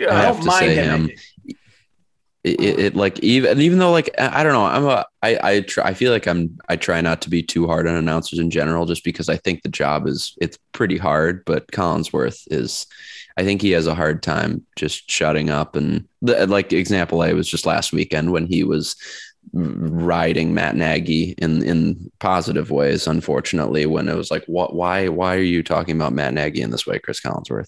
[0.00, 1.10] I, I have to say him.
[2.44, 5.60] It, it, it, like even even though like I don't know I'm a I I
[5.62, 8.50] try I feel like I'm I try not to be too hard on announcers in
[8.50, 12.86] general just because I think the job is it's pretty hard but Collinsworth is
[13.36, 17.32] I think he has a hard time just shutting up and the like example I
[17.32, 18.94] was just last weekend when he was
[19.52, 25.34] riding Matt Nagy in in positive ways unfortunately when it was like what why why
[25.34, 27.66] are you talking about Matt Nagy in this way Chris Collinsworth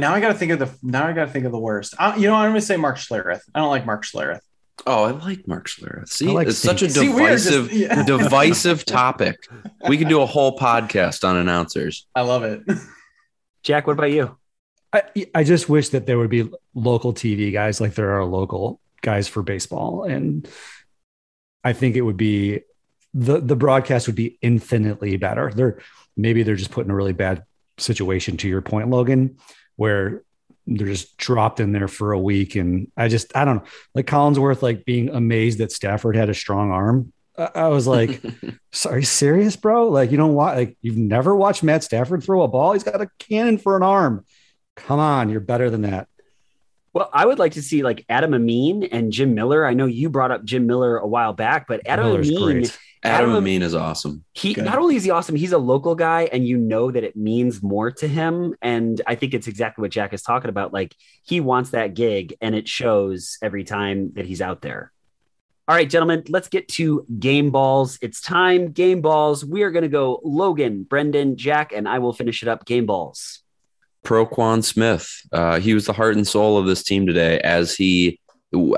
[0.00, 1.94] now I got to think of the now I got to think of the worst.
[1.98, 3.42] I, you know, I'm going to say Mark Schlereth.
[3.54, 4.40] I don't like Mark Schlereth.
[4.86, 6.08] Oh, I like Mark Schlereth.
[6.08, 8.02] See, like it's such a divisive, just, yeah.
[8.04, 9.36] divisive topic.
[9.86, 12.06] We can do a whole podcast on announcers.
[12.14, 12.62] I love it.
[13.62, 14.36] Jack, what about you?
[14.92, 15.02] I,
[15.34, 19.28] I just wish that there would be local TV guys like there are local guys
[19.28, 20.48] for baseball, and
[21.64, 22.60] I think it would be
[23.14, 25.50] the the broadcast would be infinitely better.
[25.54, 25.78] They're
[26.16, 27.44] maybe they're just put in a really bad
[27.78, 28.36] situation.
[28.38, 29.36] To your point, Logan,
[29.82, 30.22] where
[30.68, 32.54] they're just dropped in there for a week.
[32.54, 33.64] And I just, I don't know,
[33.96, 37.12] like Collinsworth, like being amazed that Stafford had a strong arm.
[37.36, 38.22] I was like,
[38.72, 39.88] "Sorry, serious, bro?
[39.88, 42.74] Like you don't watch, like you've never watched Matt Stafford throw a ball?
[42.74, 44.24] He's got a cannon for an arm.
[44.76, 46.08] Come on, you're better than that."
[46.94, 49.66] Well, I would like to see like Adam Amin and Jim Miller.
[49.66, 52.78] I know you brought up Jim Miller a while back, but Adam Miller's Amin great.
[53.04, 54.24] Adam, Adam Amin is awesome.
[54.32, 54.64] He Good.
[54.64, 57.62] not only is he awesome, he's a local guy, and you know that it means
[57.62, 58.54] more to him.
[58.62, 60.72] And I think it's exactly what Jack is talking about.
[60.72, 64.92] Like he wants that gig, and it shows every time that he's out there.
[65.66, 67.98] All right, gentlemen, let's get to game balls.
[68.02, 68.72] It's time.
[68.72, 69.44] Game balls.
[69.44, 72.66] We are going to go Logan, Brendan, Jack, and I will finish it up.
[72.66, 73.42] Game balls.
[74.04, 75.10] Roquan Smith.
[75.32, 78.20] Uh, he was the heart and soul of this team today, as he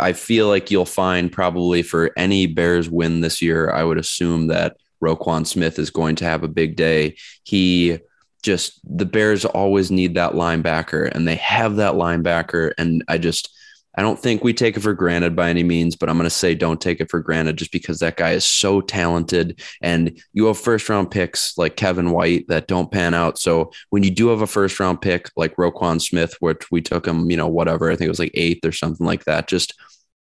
[0.00, 4.46] I feel like you'll find probably for any Bears win this year, I would assume
[4.48, 7.16] that Roquan Smith is going to have a big day.
[7.42, 7.98] He
[8.42, 12.72] just the Bears always need that linebacker, and they have that linebacker.
[12.78, 13.53] And I just
[13.96, 16.30] I don't think we take it for granted by any means, but I'm going to
[16.30, 19.60] say don't take it for granted just because that guy is so talented.
[19.80, 23.38] And you have first round picks like Kevin White that don't pan out.
[23.38, 27.06] So when you do have a first round pick like Roquan Smith, which we took
[27.06, 29.74] him, you know, whatever, I think it was like eighth or something like that, just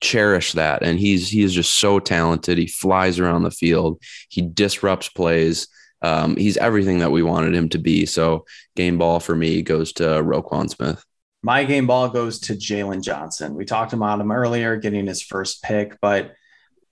[0.00, 0.82] cherish that.
[0.82, 2.58] And he's he's just so talented.
[2.58, 4.00] He flies around the field.
[4.28, 5.66] He disrupts plays.
[6.00, 8.06] Um, he's everything that we wanted him to be.
[8.06, 8.44] So
[8.76, 11.04] game ball for me goes to Roquan Smith.
[11.42, 13.55] My game ball goes to Jaylon Johnson.
[13.55, 16.35] We talked about him earlier, getting his first pick, but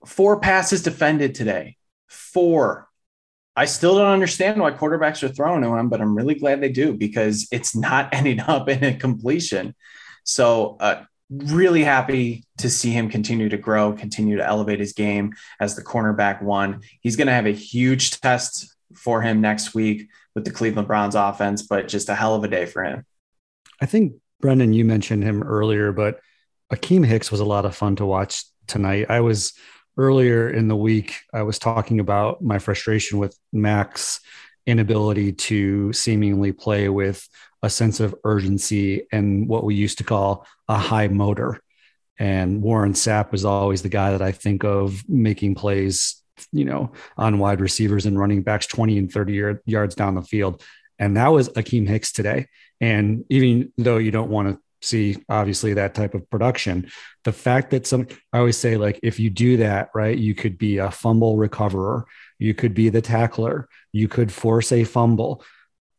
[0.05, 1.77] four passes defended today.
[2.07, 2.87] Four.
[3.55, 6.71] I still don't understand why quarterbacks are throwing to him, but I'm really glad they
[6.71, 9.75] do because it's not ending up in a completion.
[10.23, 15.33] So, uh, really happy to see him continue to grow, continue to elevate his game
[15.59, 16.81] as the cornerback one.
[17.01, 21.15] He's going to have a huge test for him next week with the Cleveland Browns
[21.15, 23.05] offense, but just a hell of a day for him.
[23.81, 26.19] I think Brendan, you mentioned him earlier, but
[26.71, 29.07] Akiem Hicks was a lot of fun to watch tonight.
[29.09, 29.53] I was
[29.97, 34.19] earlier in the week, I was talking about my frustration with Mack's
[34.65, 37.27] inability to seemingly play with
[37.63, 41.59] a sense of urgency and what we used to call a high motor.
[42.19, 46.21] And Warren Sapp was always the guy that I think of making plays,
[46.51, 50.61] you know, on wide receivers and running backs 20 and 30 yards down the field.
[50.99, 52.47] And that was Akiem Hicks today.
[52.79, 56.89] And even though you don't want to see obviously that type of production,
[57.23, 60.57] the fact that some, I always say, like, if you do that, right, you could
[60.57, 62.05] be a fumble recoverer,
[62.37, 65.43] you could be the tackler, you could force a fumble.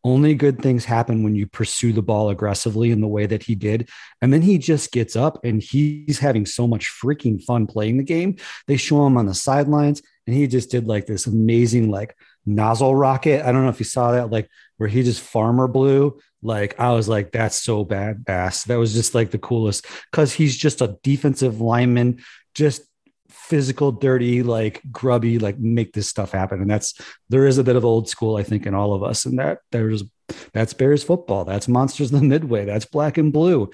[0.05, 3.57] Only good things happen when you pursue the ball aggressively in the way that he
[3.57, 3.89] did.
[4.23, 8.05] And then he just gets up and he's having so much freaking fun playing the
[8.05, 8.37] game.
[8.69, 12.95] They show him on the sidelines and he just did like this amazing, like, nozzle
[12.95, 13.47] rocket.
[13.47, 16.19] I don't know if you saw that, like where he just farmer blew.
[16.43, 18.65] Like I was like, that's so bad bass.
[18.65, 22.23] That was just like the coolest because he's just a defensive lineman,
[22.55, 22.83] just
[23.29, 26.61] physical, dirty, like grubby, like make this stuff happen.
[26.61, 26.95] And that's
[27.29, 29.27] there is a bit of old school, I think, in all of us.
[29.27, 30.05] And that there's
[30.53, 31.45] that's Bears football.
[31.45, 32.65] That's Monsters in the Midway.
[32.65, 33.71] That's black and blue.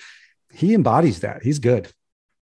[0.52, 1.42] He embodies that.
[1.42, 1.90] He's good.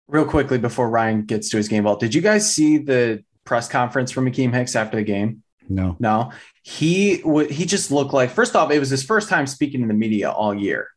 [0.06, 3.68] Real quickly before Ryan gets to his game ball, did you guys see the press
[3.68, 5.43] conference from Akiem Hicks after the game?
[5.68, 6.32] No, no.
[6.62, 7.50] He would.
[7.50, 8.30] He just looked like.
[8.30, 10.88] First off, it was his first time speaking to the media all year.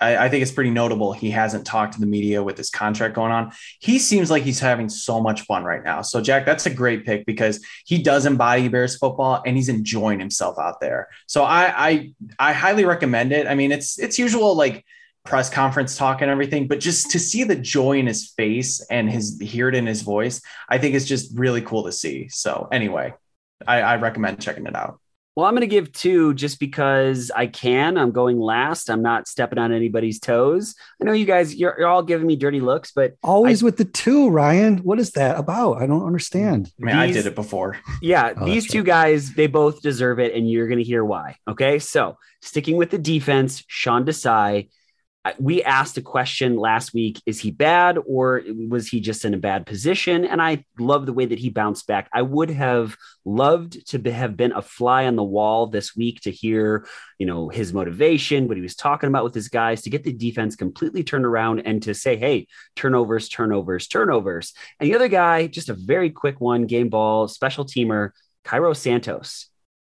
[0.00, 1.12] I, I, think it's pretty notable.
[1.12, 3.52] He hasn't talked to the media with his contract going on.
[3.80, 6.02] He seems like he's having so much fun right now.
[6.02, 10.20] So, Jack, that's a great pick because he does embody Bears football and he's enjoying
[10.20, 11.08] himself out there.
[11.26, 13.46] So, I I, I highly recommend it.
[13.46, 14.84] I mean, it's it's usual like
[15.24, 19.10] press conference talk and everything, but just to see the joy in his face and
[19.10, 22.28] his hear it in his voice, I think it's just really cool to see.
[22.28, 23.14] So, anyway,
[23.66, 25.00] I, I recommend checking it out.
[25.36, 27.98] Well, I'm going to give two just because I can.
[27.98, 28.88] I'm going last.
[28.88, 30.74] I'm not stepping on anybody's toes.
[30.98, 33.76] I know you guys, you're, you're all giving me dirty looks, but always I, with
[33.76, 34.78] the two, Ryan.
[34.78, 35.82] What is that about?
[35.82, 36.72] I don't understand.
[36.80, 37.76] I mean, these, I did it before.
[38.00, 38.86] Yeah, oh, these two right.
[38.86, 41.36] guys, they both deserve it, and you're going to hear why.
[41.46, 44.68] Okay, so sticking with the defense, Sean Desai
[45.38, 49.38] we asked a question last week is he bad or was he just in a
[49.38, 50.24] bad position?
[50.24, 52.08] And i love the way that he bounced back.
[52.12, 56.30] I would have loved to have been a fly on the wall this week to
[56.30, 56.86] hear
[57.18, 60.12] you know his motivation what he was talking about with his guys to get the
[60.12, 64.52] defense completely turned around and to say hey turnovers turnovers turnovers.
[64.78, 68.10] And the other guy just a very quick one game ball special teamer
[68.44, 69.48] cairo santos.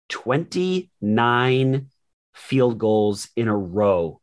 [0.09, 1.89] 29
[2.35, 4.21] field goals in a row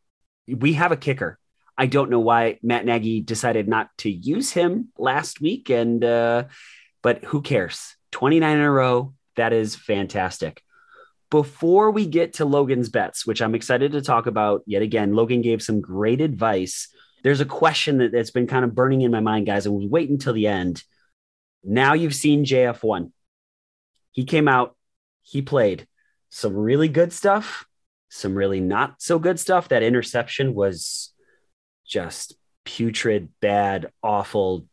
[0.47, 1.39] we have a kicker.
[1.77, 6.45] I don't know why Matt Nagy decided not to use him last week, and uh,
[7.01, 7.95] but who cares?
[8.11, 9.13] 29 in a row.
[9.35, 10.61] That is fantastic.
[11.29, 15.41] Before we get to Logan's bets, which I'm excited to talk about yet again, Logan
[15.41, 16.87] gave some great advice.
[17.23, 19.87] There's a question that, that's been kind of burning in my mind, guys, and we
[19.87, 20.83] wait until the end.
[21.63, 23.11] Now you've seen JF1.
[24.11, 24.77] He came out,
[25.23, 25.87] he played
[26.29, 27.65] some really good stuff,
[28.09, 29.69] some really not so good stuff.
[29.69, 31.13] That interception was
[31.85, 34.65] just putrid, bad, awful,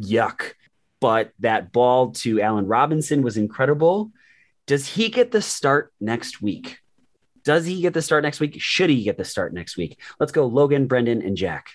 [0.00, 0.52] yuck.
[1.00, 4.12] But that ball to Allen Robinson was incredible.
[4.66, 6.78] Does he get the start next week?
[7.44, 8.60] Does he get the start next week?
[8.60, 10.00] Should he get the start next week?
[10.20, 11.70] Let's go, Logan, Brendan, and Jack.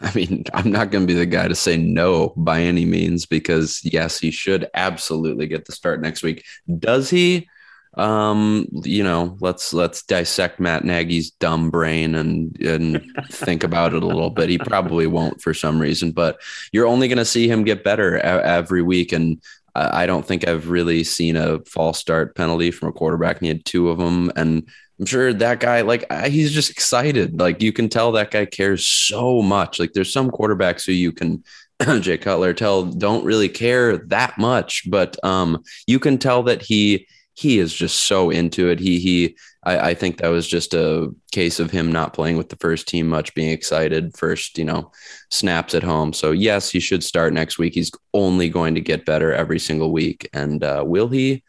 [0.00, 3.26] I mean, I'm not going to be the guy to say no by any means
[3.26, 6.44] because, yes, he should absolutely get the start next week.
[6.78, 7.48] Does he?
[7.94, 14.02] Um you know let's let's dissect matt nagy's dumb brain and and think about it
[14.02, 14.48] a little bit.
[14.48, 16.40] He probably won't for some reason but
[16.72, 19.12] you're only going to see him get better a- every week.
[19.12, 19.40] And
[19.74, 23.48] I, don't think i've really seen a false start penalty from a quarterback and he
[23.48, 24.30] had two of them.
[24.36, 27.40] And i'm sure that guy like he's just excited.
[27.40, 29.80] Like you can tell that guy cares so much.
[29.80, 31.42] Like there's some quarterbacks who you can
[32.00, 37.06] jay cutler tell don't really care that much but um you can tell that he
[37.34, 38.78] he is just so into it.
[38.78, 42.48] He he I, I, think that was just a case of him not playing with
[42.48, 44.90] the first team much, being excited first, you know,
[45.30, 46.12] snaps at home.
[46.14, 47.74] So yes, he should start next week.
[47.74, 50.28] He's only going to get better every single week.
[50.32, 51.44] And uh, will he?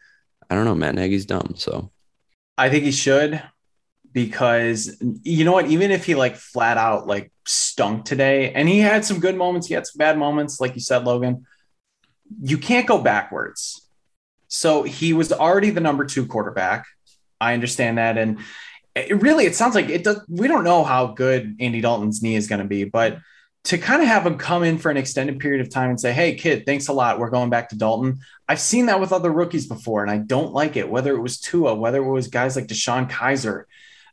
[0.50, 0.74] I don't know.
[0.74, 1.54] Matt Nagy's dumb.
[1.56, 1.90] So
[2.58, 3.42] I think he should
[4.12, 5.66] because you know what?
[5.66, 9.66] Even if he like flat out like stunk today, and he had some good moments,
[9.66, 11.46] he had some bad moments, like you said, Logan.
[12.42, 13.81] You can't go backwards
[14.52, 16.84] so he was already the number two quarterback.
[17.40, 18.18] I understand that.
[18.18, 18.38] And
[18.94, 20.22] it really, it sounds like it does.
[20.28, 23.18] We don't know how good Andy Dalton's knee is going to be, but
[23.64, 26.12] to kind of have him come in for an extended period of time and say,
[26.12, 27.18] Hey, kid, thanks a lot.
[27.18, 28.18] We're going back to Dalton.
[28.46, 31.40] I've seen that with other rookies before, and I don't like it, whether it was
[31.40, 33.64] Tua, whether it was guys like DeShone Kizer.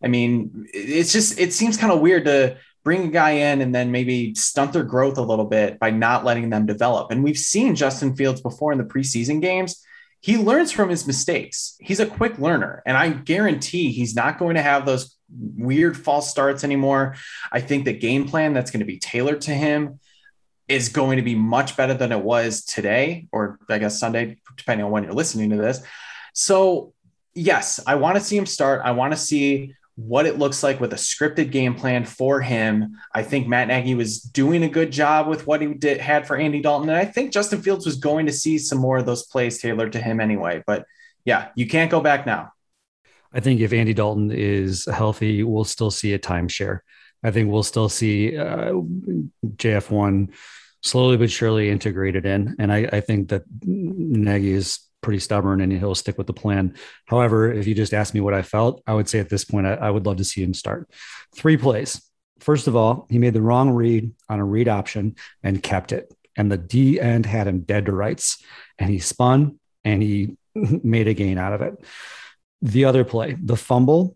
[0.01, 3.75] I mean, it's just, it seems kind of weird to bring a guy in and
[3.75, 7.11] then maybe stunt their growth a little bit by not letting them develop.
[7.11, 9.83] And we've seen Justin Fields before in the preseason games.
[10.21, 11.75] He learns from his mistakes.
[11.79, 16.29] He's a quick learner, and I guarantee he's not going to have those weird false
[16.29, 17.15] starts anymore.
[17.51, 19.99] I think the game plan that's going to be tailored to him
[20.67, 24.85] is going to be much better than it was today, or I guess Sunday, depending
[24.85, 25.81] on when you're listening to this.
[26.33, 26.93] So,
[27.33, 28.81] yes, I want to see him start.
[28.83, 32.97] I want to see what it looks like with a scripted game plan for him.
[33.13, 36.37] I think Matt Nagy was doing a good job with what he did, had for
[36.37, 36.89] Andy Dalton.
[36.89, 39.91] And I think Justin Fields was going to see some more of those plays tailored
[39.93, 40.63] to him anyway.
[40.65, 40.85] But
[41.25, 42.53] yeah, you can't go back now.
[43.33, 46.79] I think if Andy Dalton is healthy, we'll still see a timeshare.
[47.21, 48.71] I think we'll still see uh,
[49.45, 50.29] JF1
[50.81, 52.55] slowly but surely integrated in.
[52.57, 56.75] And I, I think that Nagy is pretty stubborn and he'll stick with the plan.
[57.05, 59.67] However, if you just ask me what I felt, I would say at this point,
[59.67, 60.89] I, I would love to see him start.
[61.35, 62.01] Three plays.
[62.39, 66.13] First of all, he made the wrong read on a read option and kept it.
[66.35, 68.43] And the D end had him dead to rights.
[68.77, 71.83] And he spun and he made a gain out of it.
[72.61, 74.15] The other play, the fumble,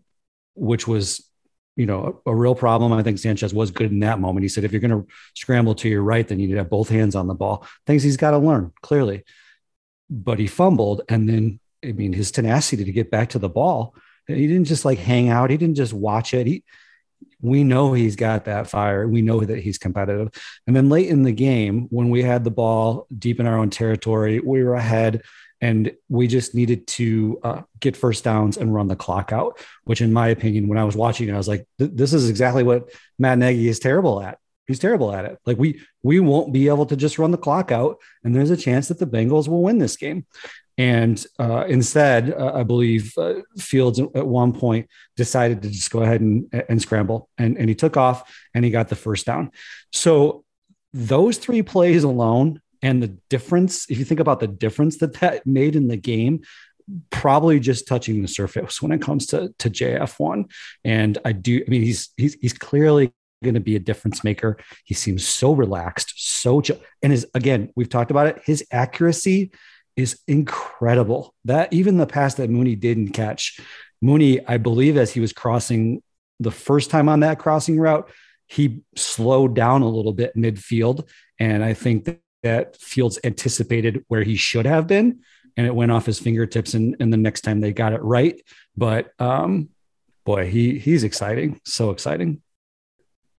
[0.54, 1.28] which was
[1.76, 2.92] you know, a, a, real problem.
[2.92, 4.44] I think Sanchez was good in that moment.
[4.44, 6.70] He said, if you're going to scramble to your right, then you need to have
[6.70, 7.66] both hands on the ball.
[7.84, 9.24] Things he's got to learn clearly
[10.10, 11.02] but he fumbled.
[11.08, 13.94] And then, I mean, his tenacity to get back to the ball,
[14.26, 15.50] he didn't just like hang out.
[15.50, 16.46] He didn't just watch it.
[16.46, 16.64] He,
[17.40, 19.06] we know he's got that fire.
[19.06, 20.30] We know that he's competitive.
[20.66, 23.70] And then late in the game, when we had the ball deep in our own
[23.70, 25.22] territory, we were ahead
[25.60, 29.58] and we just needed to uh, get first downs and run the clock out.
[29.84, 32.62] Which, in my opinion, when I was watching it, I was like, "This is exactly
[32.62, 35.38] what Matt Nagy is terrible at." He's terrible at it.
[35.44, 38.56] Like we we won't be able to just run the clock out, and there's a
[38.56, 40.26] chance that the Bengals will win this game.
[40.76, 46.02] And uh, instead, uh, I believe uh, Fields at one point decided to just go
[46.02, 49.52] ahead and, and scramble, and, and he took off and he got the first down.
[49.92, 50.44] So
[50.92, 55.46] those three plays alone, and the difference, if you think about the difference that that
[55.46, 56.42] made in the game,
[57.10, 60.50] probably just touching the surface when it comes to to JF1.
[60.84, 63.12] And I do, I mean, he's he's he's clearly
[63.44, 64.56] going to be a difference maker.
[64.84, 66.80] He seems so relaxed, so chill.
[67.02, 68.42] And his again, we've talked about it.
[68.44, 69.52] His accuracy
[69.96, 71.34] is incredible.
[71.44, 73.60] That even the pass that Mooney didn't catch,
[74.02, 76.02] Mooney, I believe, as he was crossing
[76.40, 78.10] the first time on that crossing route,
[78.46, 84.22] he slowed down a little bit midfield, and I think that, that Fields anticipated where
[84.22, 85.20] he should have been,
[85.56, 86.74] and it went off his fingertips.
[86.74, 88.38] And, and the next time they got it right,
[88.76, 89.70] but um,
[90.24, 92.42] boy, he he's exciting, so exciting.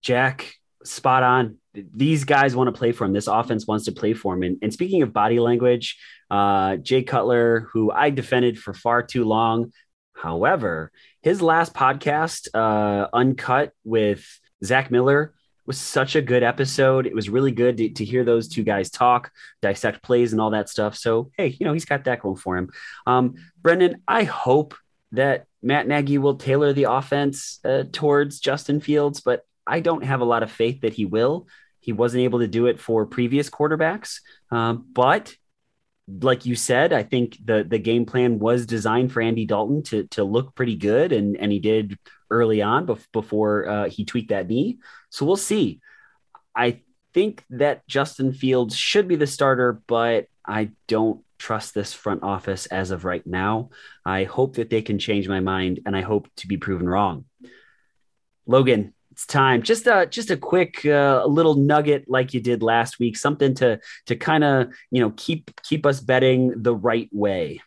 [0.04, 1.56] Jack, spot on.
[1.72, 3.14] These guys want to play for him.
[3.14, 4.42] This offense wants to play for him.
[4.42, 5.98] And, and speaking of body language,
[6.30, 9.72] uh, Jay Cutler, who I defended for far too long.
[10.12, 10.92] However,
[11.22, 14.24] his last podcast, uh, Uncut with
[14.62, 15.34] Zach Miller,
[15.66, 17.06] was such a good episode.
[17.06, 19.30] It was really good to, to, hear those two guys talk,
[19.62, 20.94] dissect plays, and all that stuff.
[20.94, 22.70] So, hey, you know, he's got that going for him.
[23.06, 24.74] Um, Brendan, I hope
[25.12, 30.20] that Matt Nagy will tailor the offense uh, towards Justin Fields, but I don't have
[30.20, 31.48] a lot of faith that he will.
[31.80, 35.34] He wasn't able to do it for previous quarterbacks, um, but
[36.08, 40.06] like you said, I think the the game plan was designed for Andy Dalton to
[40.08, 41.98] to look pretty good, and and he did
[42.30, 44.78] early on before uh, he tweaked that knee.
[45.10, 45.80] So we'll see.
[46.54, 46.80] I
[47.12, 52.66] think that Justin Fields should be the starter, but I don't trust this front office
[52.66, 53.70] as of right now.
[54.04, 57.24] I hope that they can change my mind, and I hope to be proven wrong.
[58.46, 59.62] Logan, it's time.
[59.62, 63.78] Just a just a quick uh, little nugget like you did last week, something to
[64.06, 67.60] to kind of you know keep keep us betting the right way.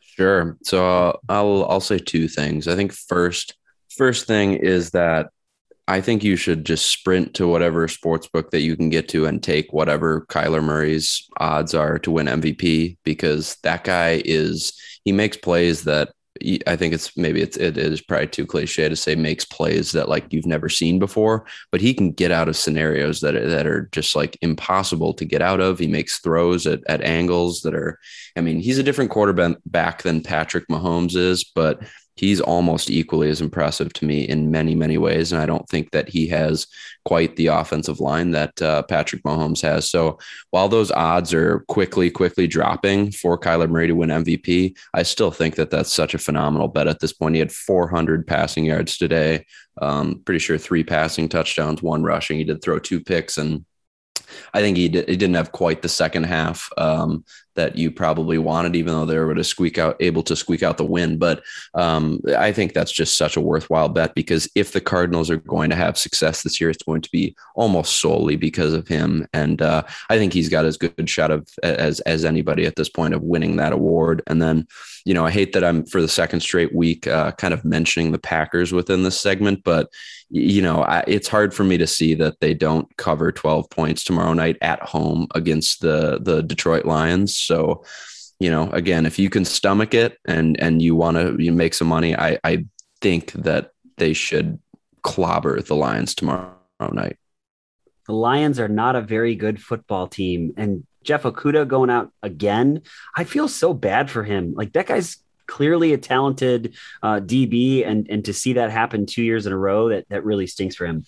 [0.00, 0.56] Sure.
[0.62, 2.68] So uh, I'll I'll say two things.
[2.68, 3.54] I think first
[3.90, 5.28] first thing is that
[5.86, 9.26] I think you should just sprint to whatever sports book that you can get to
[9.26, 14.72] and take whatever Kyler Murray's odds are to win MVP because that guy is
[15.04, 16.14] he makes plays that
[16.66, 20.08] I think it's maybe it's it is probably too cliche to say makes plays that
[20.08, 23.66] like you've never seen before, but he can get out of scenarios that are, that
[23.66, 25.78] are just like impossible to get out of.
[25.78, 27.98] He makes throws at, at angles that are,
[28.36, 31.82] I mean, he's a different quarterback than Patrick Mahomes is, but
[32.20, 35.32] he's almost equally as impressive to me in many, many ways.
[35.32, 36.66] And I don't think that he has
[37.06, 39.88] quite the offensive line that uh, Patrick Mahomes has.
[39.88, 40.18] So
[40.50, 45.30] while those odds are quickly, quickly dropping for Kyler Murray to win MVP, I still
[45.30, 47.36] think that that's such a phenomenal bet at this point.
[47.36, 49.46] He had 400 passing yards today.
[49.80, 52.36] Um, pretty sure three passing touchdowns, one rushing.
[52.36, 53.64] He did throw two picks and
[54.52, 57.24] I think he, did, he didn't have quite the second half um,
[57.60, 60.78] that you probably wanted, even though they were to squeak out, able to squeak out
[60.78, 61.18] the win.
[61.18, 61.42] But
[61.74, 65.68] um, I think that's just such a worthwhile bet because if the Cardinals are going
[65.68, 69.26] to have success this year, it's going to be almost solely because of him.
[69.34, 72.88] And uh, I think he's got as good shot of as as anybody at this
[72.88, 74.22] point of winning that award.
[74.26, 74.66] And then,
[75.04, 78.10] you know, I hate that I'm for the second straight week uh, kind of mentioning
[78.10, 79.90] the Packers within this segment, but
[80.30, 84.04] you know, I, it's hard for me to see that they don't cover 12 points
[84.04, 87.49] tomorrow night at home against the the Detroit Lions.
[87.50, 87.82] So,
[88.38, 91.74] you know, again, if you can stomach it and and you want to you make
[91.74, 92.64] some money, I I
[93.00, 94.60] think that they should
[95.02, 96.54] clobber the Lions tomorrow
[96.92, 97.16] night.
[98.06, 102.82] The Lions are not a very good football team, and Jeff Okudah going out again.
[103.16, 104.54] I feel so bad for him.
[104.54, 105.16] Like that guy's
[105.48, 109.58] clearly a talented uh, DB, and and to see that happen two years in a
[109.58, 111.04] row, that that really stinks for him.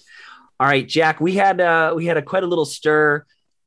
[0.58, 3.24] All right, Jack, we had uh, we had a quite a little stir.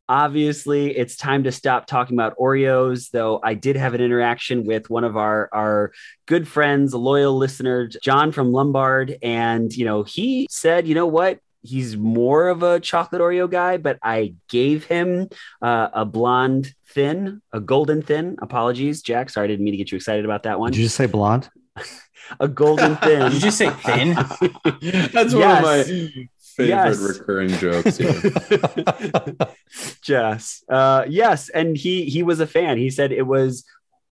[0.07, 3.09] Obviously, it's time to stop talking about Oreos.
[3.09, 5.91] Though I did have an interaction with one of our our
[6.27, 11.07] good friends, a loyal listener, John from Lombard, and you know he said, you know
[11.07, 15.27] what, he's more of a chocolate Oreo guy, but I gave him
[15.61, 18.37] uh, a blonde thin, a golden thin.
[18.41, 19.29] Apologies, Jack.
[19.29, 20.71] Sorry, I didn't mean to get you excited about that one.
[20.71, 21.49] Did you just say blonde?
[22.39, 23.21] a golden thin.
[23.31, 24.13] Did you just say thin?
[25.11, 26.99] That's one of my favorite Yes.
[26.99, 27.99] recurring jokes.
[27.99, 29.45] Yeah.
[30.01, 30.63] Jess.
[30.69, 32.77] Uh, yes, and he he was a fan.
[32.77, 33.65] He said it was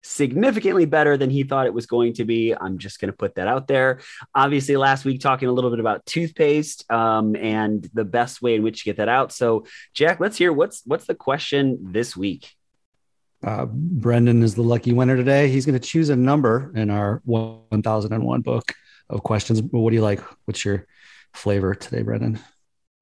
[0.03, 2.53] significantly better than he thought it was going to be.
[2.53, 3.99] I'm just going to put that out there.
[4.33, 8.63] Obviously, last week talking a little bit about toothpaste um, and the best way in
[8.63, 9.31] which to get that out.
[9.31, 12.51] So, Jack, let's hear what's what's the question this week.
[13.43, 15.49] Uh, Brendan is the lucky winner today.
[15.49, 18.73] He's going to choose a number in our 1001 book
[19.09, 19.61] of questions.
[19.63, 20.21] What do you like?
[20.45, 20.85] What's your
[21.33, 22.39] flavor today, Brendan?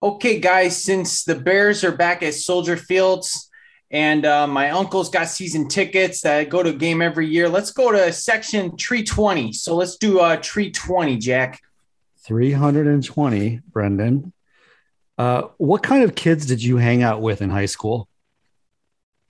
[0.02, 3.50] Okay, guys, since the Bears are back at Soldier Fields
[3.92, 7.50] and uh, my uncle's got season tickets that I go to a game every year,
[7.50, 9.52] let's go to section 320.
[9.54, 11.60] So let's do uh, 320, Jack.
[12.24, 14.32] 320, Brendan.
[15.18, 18.08] Uh, what kind of kids did you hang out with in high school?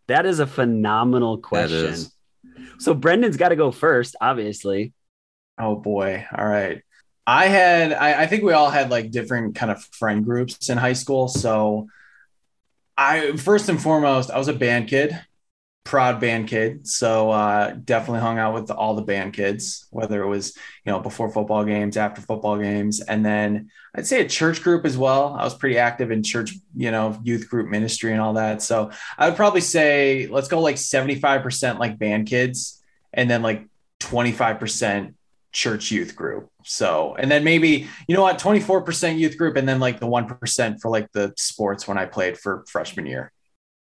[0.08, 1.96] That is a phenomenal question.
[2.80, 4.94] So Brendan's got to go first, obviously.
[5.60, 6.26] Oh boy.
[6.36, 6.82] All right.
[7.30, 10.80] I had, I, I think we all had like different kind of friend groups in
[10.80, 11.28] high school.
[11.28, 11.88] So
[12.98, 15.16] I, first and foremost, I was a band kid,
[15.84, 16.88] proud band kid.
[16.88, 21.02] So uh, definitely hung out with all the band kids, whether it was, you know,
[21.02, 23.00] before football games, after football games.
[23.00, 25.36] And then I'd say a church group as well.
[25.40, 28.64] I was pretty active in church, you know, youth group ministry and all that.
[28.64, 33.68] So I would probably say, let's go like 75% like band kids and then like
[34.00, 35.14] 25%
[35.52, 36.50] church youth group.
[36.64, 40.82] So, and then maybe, you know what, 24% youth group and then like the 1%
[40.82, 43.32] for like the sports when I played for freshman year.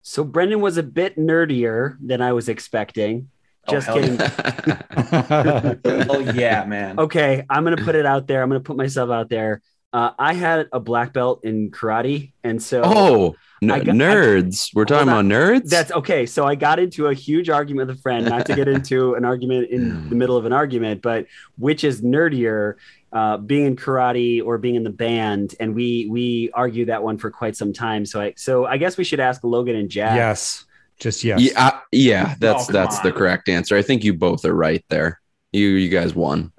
[0.01, 3.29] So Brendan was a bit nerdier than I was expecting.
[3.67, 4.17] Oh, Just kidding.
[6.09, 6.99] Oh yeah, man.
[6.99, 8.41] Okay, I'm gonna put it out there.
[8.41, 9.61] I'm gonna put myself out there.
[9.91, 14.69] Uh, I had a black belt in karate, and so oh, n- I got- nerds.
[14.75, 15.67] We're talking about nerds.
[15.67, 16.27] that's okay.
[16.27, 19.25] So I got into a huge argument with a friend, not to get into an
[19.25, 21.25] argument in the middle of an argument, but
[21.57, 22.75] which is nerdier,
[23.11, 27.17] uh, being in karate or being in the band, and we we argue that one
[27.17, 28.05] for quite some time.
[28.05, 30.15] So I so I guess we should ask Logan and Jack.
[30.15, 30.65] Yes.
[30.99, 31.39] Just yes.
[31.41, 33.75] Yeah, I- yeah, that's Oh, come that's the correct answer.
[33.75, 35.19] I think you both are right there.
[35.51, 36.51] You you guys won.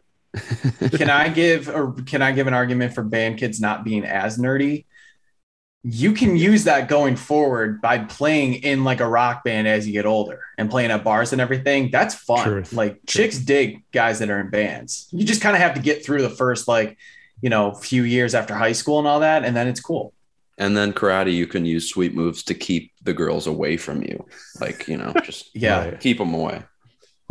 [0.93, 4.39] Can I give or can I give an argument for band kids not being as
[4.39, 4.87] nerdy?
[5.83, 9.95] You can use that going forward by playing in like a rock band as you
[9.95, 11.91] get older and playing at bars and everything.
[11.91, 12.45] That's fun.
[12.45, 12.73] Truth.
[12.75, 15.09] Like chicks dig guys that are in bands.
[15.11, 16.99] You just kind of have to get through the first like,
[17.41, 20.13] you know, few years after high school and all that, and then it's cool.
[20.59, 24.27] And then karate, you can use sweet moves to keep the girls away from you.
[24.61, 25.97] Like, you know, just Yeah.
[25.97, 26.63] Keep them away.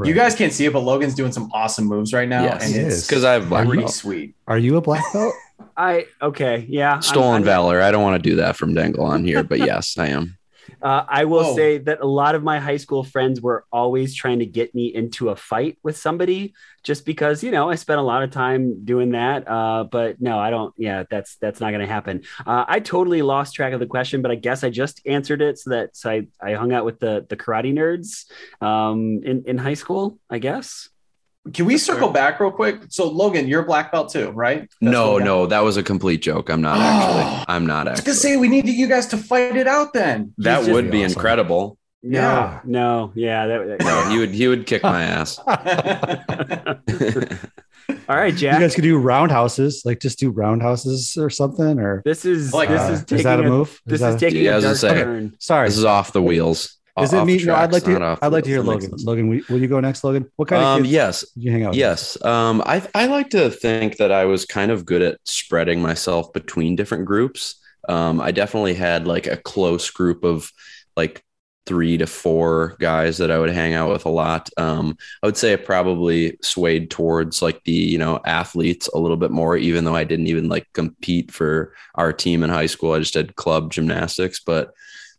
[0.07, 2.43] You guys can't see it, but Logan's doing some awesome moves right now.
[2.43, 2.65] Yes.
[2.65, 3.07] and He it's.
[3.07, 3.93] Because I have black pretty belt.
[3.93, 4.35] sweet.
[4.47, 5.33] Are you a black belt?
[5.77, 6.91] I okay, yeah.
[6.93, 7.81] I'm- Stolen I'm- valor.
[7.81, 10.37] I don't want to do that from Dangle on here, but yes, I am.
[10.81, 11.55] Uh, I will Whoa.
[11.55, 14.93] say that a lot of my high school friends were always trying to get me
[14.93, 16.53] into a fight with somebody,
[16.83, 19.47] just because you know I spent a lot of time doing that.
[19.47, 20.73] Uh, but no, I don't.
[20.77, 22.23] Yeah, that's that's not going to happen.
[22.45, 25.59] Uh, I totally lost track of the question, but I guess I just answered it
[25.59, 28.25] so that so I, I hung out with the the karate nerds
[28.61, 30.19] um, in in high school.
[30.29, 30.89] I guess.
[31.53, 32.81] Can we circle back real quick?
[32.89, 34.61] So Logan, you're a black belt too, right?
[34.61, 35.25] That's no, what we got.
[35.25, 36.49] no, that was a complete joke.
[36.49, 36.81] I'm not Oh.
[36.81, 37.45] actually.
[37.47, 38.11] I'm not I was actually.
[38.11, 40.33] gonna say we need you guys to fight it out then.
[40.39, 41.13] that He's would be awesome.
[41.17, 41.77] incredible.
[42.01, 42.59] No, Yeah.
[42.63, 43.45] no, yeah.
[43.47, 44.29] That, No, he would.
[44.31, 45.37] He would kick my ass.
[48.07, 52.23] All right, You guys could do roundhouses, like just do roundhouses or something, or this
[52.25, 53.81] is Like this uh, is taking that a a, move?
[53.85, 55.03] This that is a- taking Yeah, I a dark gonna say.
[55.03, 55.35] turn.
[55.39, 56.77] Sorry, This is off the wheels.
[57.01, 57.41] Is it me?
[57.43, 57.99] No, I'd like to.
[58.01, 58.93] off I'd like to hear Logan.
[59.03, 60.31] Logan, will, will you go next, Logan?
[60.35, 61.75] What kind of Um, kids yes, you hang out?
[61.77, 61.77] with?
[61.77, 62.23] yes.
[62.23, 66.31] Um, I I like to think that I was kind of good at spreading myself
[66.33, 67.55] between different groups.
[67.87, 70.51] Um, I definitely had like a close group of
[70.97, 71.23] like
[71.65, 74.49] three to four guys that I would hang out with a lot.
[74.57, 79.17] Um, I would say I probably swayed towards like the you know athletes a little
[79.17, 82.93] bit more, even though I didn't even like compete for our team in high school.
[82.93, 84.71] I just did club gymnastics, but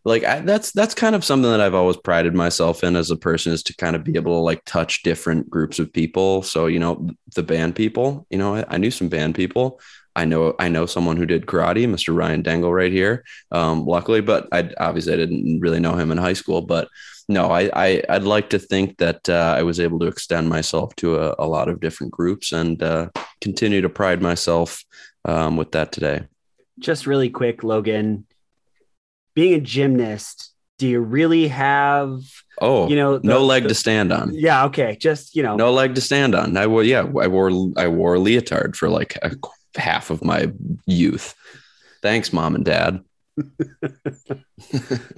[0.05, 3.17] like I, that's that's kind of something that I've always prided myself in as a
[3.17, 6.43] person is to kind of be able to like touch different groups of people.
[6.43, 9.81] So you know the band people, you know I, I knew some band people.
[10.17, 12.17] I know I know someone who did karate, Mr.
[12.17, 13.25] Ryan Dangle, right here.
[13.53, 16.63] Um, luckily, but I obviously I didn't really know him in high school.
[16.63, 16.89] But
[17.29, 20.97] no, I, I I'd like to think that uh, I was able to extend myself
[20.97, 24.85] to a, a lot of different groups and uh, continue to pride myself
[25.27, 26.23] um, with that today.
[26.79, 28.27] Just really quick, Logan.
[29.35, 32.21] Being a gymnast, do you really have
[32.63, 34.33] Oh, you know the- no leg the- to stand on.
[34.35, 34.97] Yeah, okay.
[35.01, 36.57] Just you know, no leg to stand on.
[36.57, 39.33] I wore, yeah, I wore, I wore a leotard for like a,
[39.77, 40.51] half of my
[40.87, 41.35] youth.
[42.03, 43.01] Thanks, mom and dad.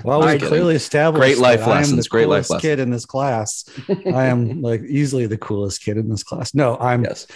[0.04, 2.62] Well, I'm we clearly established Great life that I am lessons, the great life lessons.
[2.62, 3.64] kid in this class.
[3.88, 6.54] I am like easily the coolest kid in this class.
[6.54, 7.04] No, I'm.
[7.04, 7.26] Yes.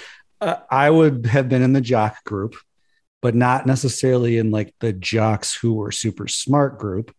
[0.41, 2.55] Uh, I would have been in the jock group,
[3.27, 7.13] but not necessarily in like the jocks who were super smart group.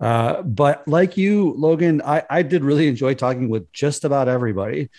[0.00, 4.90] Uh, but like you, Logan, I, I did really enjoy talking with just about everybody.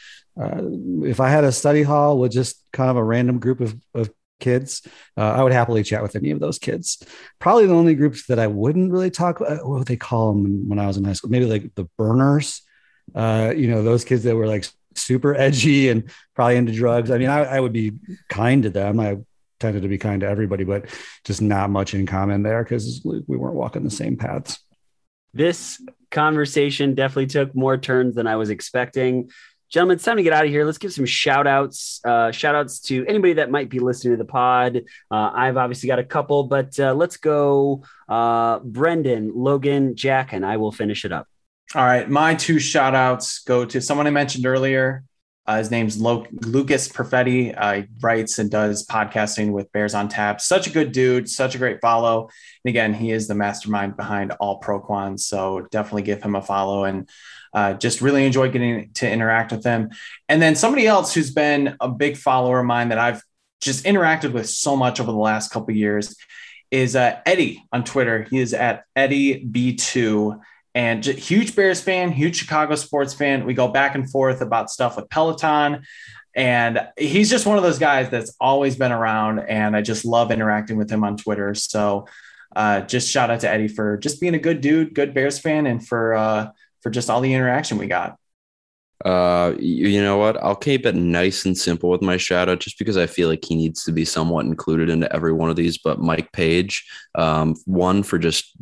[0.41, 0.61] Uh,
[1.03, 4.09] if I had a study hall with just kind of a random group of, of
[4.39, 4.87] kids,
[5.17, 7.03] uh, I would happily chat with any of those kids.
[7.39, 9.41] Probably the only groups that I wouldn't really talk.
[9.41, 11.29] Uh, what would they call them when I was in high school?
[11.29, 12.61] Maybe like the burners.
[13.13, 17.11] Uh, you know, those kids that were like super edgy and probably into drugs.
[17.11, 17.91] I mean, I, I would be
[18.29, 19.01] kind to them.
[19.01, 19.17] I
[19.59, 20.85] tended to be kind to everybody, but
[21.23, 24.59] just not much in common there because we weren't walking the same paths.
[25.33, 25.81] this
[26.11, 29.29] conversation definitely took more turns than I was expecting.
[29.69, 30.63] Gentlemen, it's time to get out of here.
[30.63, 31.99] Let's give some shout outs.
[32.05, 34.77] Uh, shout outs to anybody that might be listening to the pod.
[35.11, 40.45] Uh, I've obviously got a couple, but uh, let's go uh, Brendan, Logan, Jack, and
[40.45, 41.27] I will finish it up.
[41.75, 45.03] All right, my two shout outs go to someone I mentioned earlier.
[45.47, 47.55] Uh, his name's Lo- Lucas Perfetti.
[47.57, 50.41] Uh, he writes and does podcasting with Bears on Tap.
[50.41, 52.29] Such a good dude, such a great follow.
[52.65, 55.21] And again, he is the mastermind behind all Proquans.
[55.21, 57.09] So definitely give him a follow and
[57.53, 59.91] uh, just really enjoy getting to interact with him.
[60.27, 63.23] And then somebody else who's been a big follower of mine that I've
[63.61, 66.13] just interacted with so much over the last couple years
[66.71, 68.27] is uh, Eddie on Twitter.
[68.29, 70.39] He is at Eddie B2
[70.77, 73.47] and huge Bears fan, huge Chicago sports fan.
[73.47, 75.81] We go back and forth about stuff with Peloton.
[76.35, 79.39] And he's just one of those guys that's always been around.
[79.39, 81.55] And I just love interacting with him on Twitter.
[81.55, 82.05] So
[82.55, 85.65] uh, just shout out to Eddie for just being a good dude, good Bears fan,
[85.65, 86.51] and for uh,
[86.83, 88.15] for just all the interaction we got.
[89.03, 90.37] Uh, you, know what?
[90.43, 93.45] I'll keep it nice and simple with my shout out just because I feel like
[93.45, 95.77] he needs to be somewhat included into every one of these.
[95.79, 96.83] But Mike Page,
[97.15, 98.55] um, one for just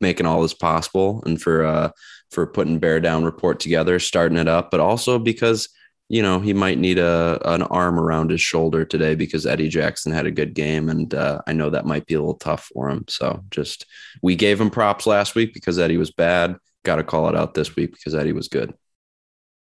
[0.00, 1.90] making all this possible and for uh
[2.30, 5.68] for putting Bear Down Report together, starting it up, but also because
[6.08, 10.12] you know he might need a an arm around his shoulder today because Eddie Jackson
[10.12, 12.90] had a good game, and uh, I know that might be a little tough for
[12.90, 13.04] him.
[13.08, 13.86] So just
[14.22, 16.56] we gave him props last week because Eddie was bad.
[16.84, 18.74] Got to call it out this week because Eddie was good.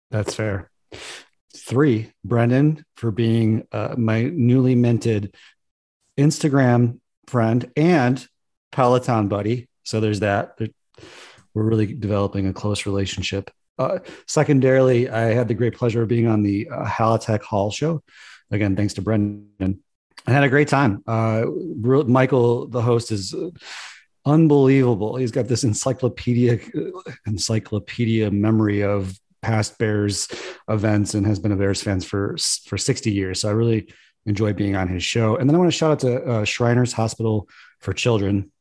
[0.10, 0.70] That's fair.
[1.56, 5.36] Three, Brendan, for being uh, my newly minted
[6.18, 8.26] Instagram friend and
[8.72, 9.68] Peloton buddy.
[9.84, 10.58] So there's that.
[11.54, 13.52] We're really developing a close relationship.
[13.78, 18.04] Uh, secondarily, I had the great pleasure of being on the uh, Halitech Hall show.
[18.52, 19.84] Again, thanks to Brendan.
[20.28, 21.04] I had a great time.
[21.08, 23.34] Uh, Michael, the host, is
[24.26, 25.16] unbelievable.
[25.16, 26.60] He's got this encyclopedia
[27.26, 30.28] encyclopedia memory of past Bears
[30.70, 33.42] events and has been a Bears fan for for 60 years.
[33.42, 33.92] So I really
[34.26, 35.38] enjoy being on his show.
[35.38, 38.52] And then I want to shout out to uh, Shriners Hospital for Children.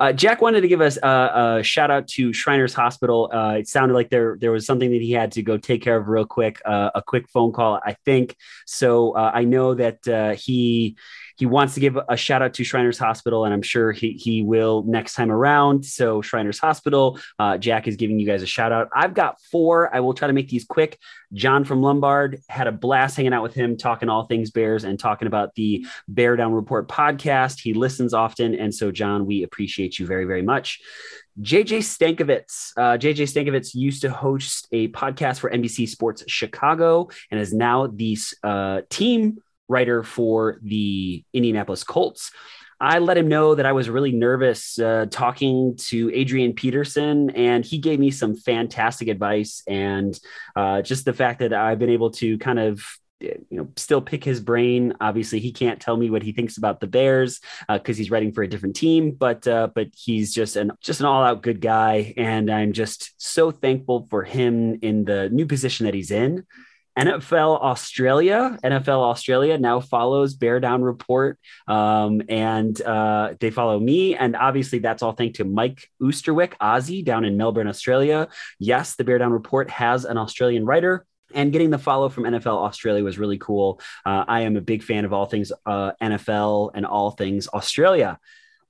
[0.00, 3.30] Uh, Jack wanted to give us a, a shout out to Shriners Hospital.
[3.32, 5.96] Uh, it sounded like there there was something that he had to go take care
[5.96, 8.36] of real quick, uh, a quick phone call, I think.
[8.66, 10.96] So uh, I know that uh, he
[11.36, 14.42] he wants to give a shout out to Shriners Hospital, and I'm sure he, he
[14.42, 15.84] will next time around.
[15.84, 18.88] So, Shriners Hospital, uh, Jack is giving you guys a shout out.
[18.94, 19.94] I've got four.
[19.94, 20.98] I will try to make these quick.
[21.32, 24.98] John from Lombard had a blast hanging out with him, talking all things Bears and
[24.98, 27.60] talking about the Bear Down Report podcast.
[27.60, 28.54] He listens often.
[28.54, 30.80] And so, John, we appreciate you very, very much.
[31.40, 32.72] JJ Stankevitz.
[32.76, 37.88] Uh, JJ Stankevitz used to host a podcast for NBC Sports Chicago and is now
[37.88, 39.38] the uh, team
[39.68, 42.30] writer for the Indianapolis Colts.
[42.80, 47.64] I let him know that I was really nervous uh, talking to Adrian Peterson, and
[47.64, 49.62] he gave me some fantastic advice.
[49.66, 50.18] And
[50.56, 52.84] uh, just the fact that I've been able to kind of
[53.20, 56.80] you know still pick his brain obviously he can't tell me what he thinks about
[56.80, 60.56] the bears because uh, he's writing for a different team but uh, but he's just
[60.56, 65.28] an just an all-out good guy and i'm just so thankful for him in the
[65.30, 66.44] new position that he's in
[66.98, 74.14] NFL Australia, NFL Australia now follows Bear Down Report, um, and uh, they follow me.
[74.14, 78.28] And obviously, that's all thanks to Mike Oosterwick, Aussie, down in Melbourne, Australia.
[78.58, 81.04] Yes, the Bear Down Report has an Australian writer.
[81.34, 83.80] And getting the follow from NFL Australia was really cool.
[84.06, 88.20] Uh, I am a big fan of all things uh, NFL and all things Australia.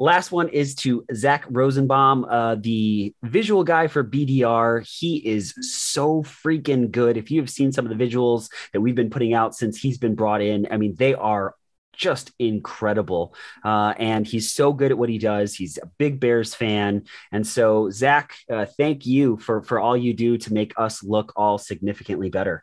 [0.04, 4.86] Last one is to Zach Rosenbaum, uh, the visual guy for BDR.
[4.86, 7.16] He is so freaking good.
[7.16, 9.96] If you have seen some of the visuals that we've been putting out since he's
[9.96, 11.54] been brought in, I mean, they are
[11.96, 13.34] just incredible.
[13.64, 15.54] Uh, and he's so good at what he does.
[15.54, 17.04] He's a big Bears fan.
[17.32, 21.32] And so, Zach, uh, thank you for, for all you do to make us look
[21.34, 22.62] all significantly better.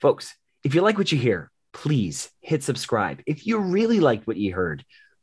[0.00, 3.20] Folks, if you like what you hear, please hit subscribe.
[3.26, 4.82] If you really liked what you heard,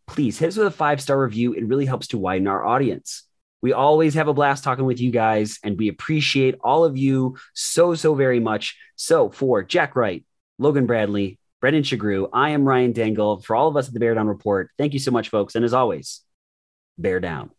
[0.09, 1.53] please hit us with a five star review.
[1.53, 3.23] It really helps to widen our audience.
[3.61, 7.37] We always have a blast talking with you guys, and we appreciate all of you
[7.53, 8.77] so, so very much.
[8.95, 10.23] So, for Jack Wright,
[10.57, 13.41] Logan Bradley, Brendan Shagrew, I am Ryan Dangle.
[13.41, 15.55] For all of us at the Bear Down Report, thank you so much, folks.
[15.55, 16.21] And as always,
[16.97, 17.51] bear down.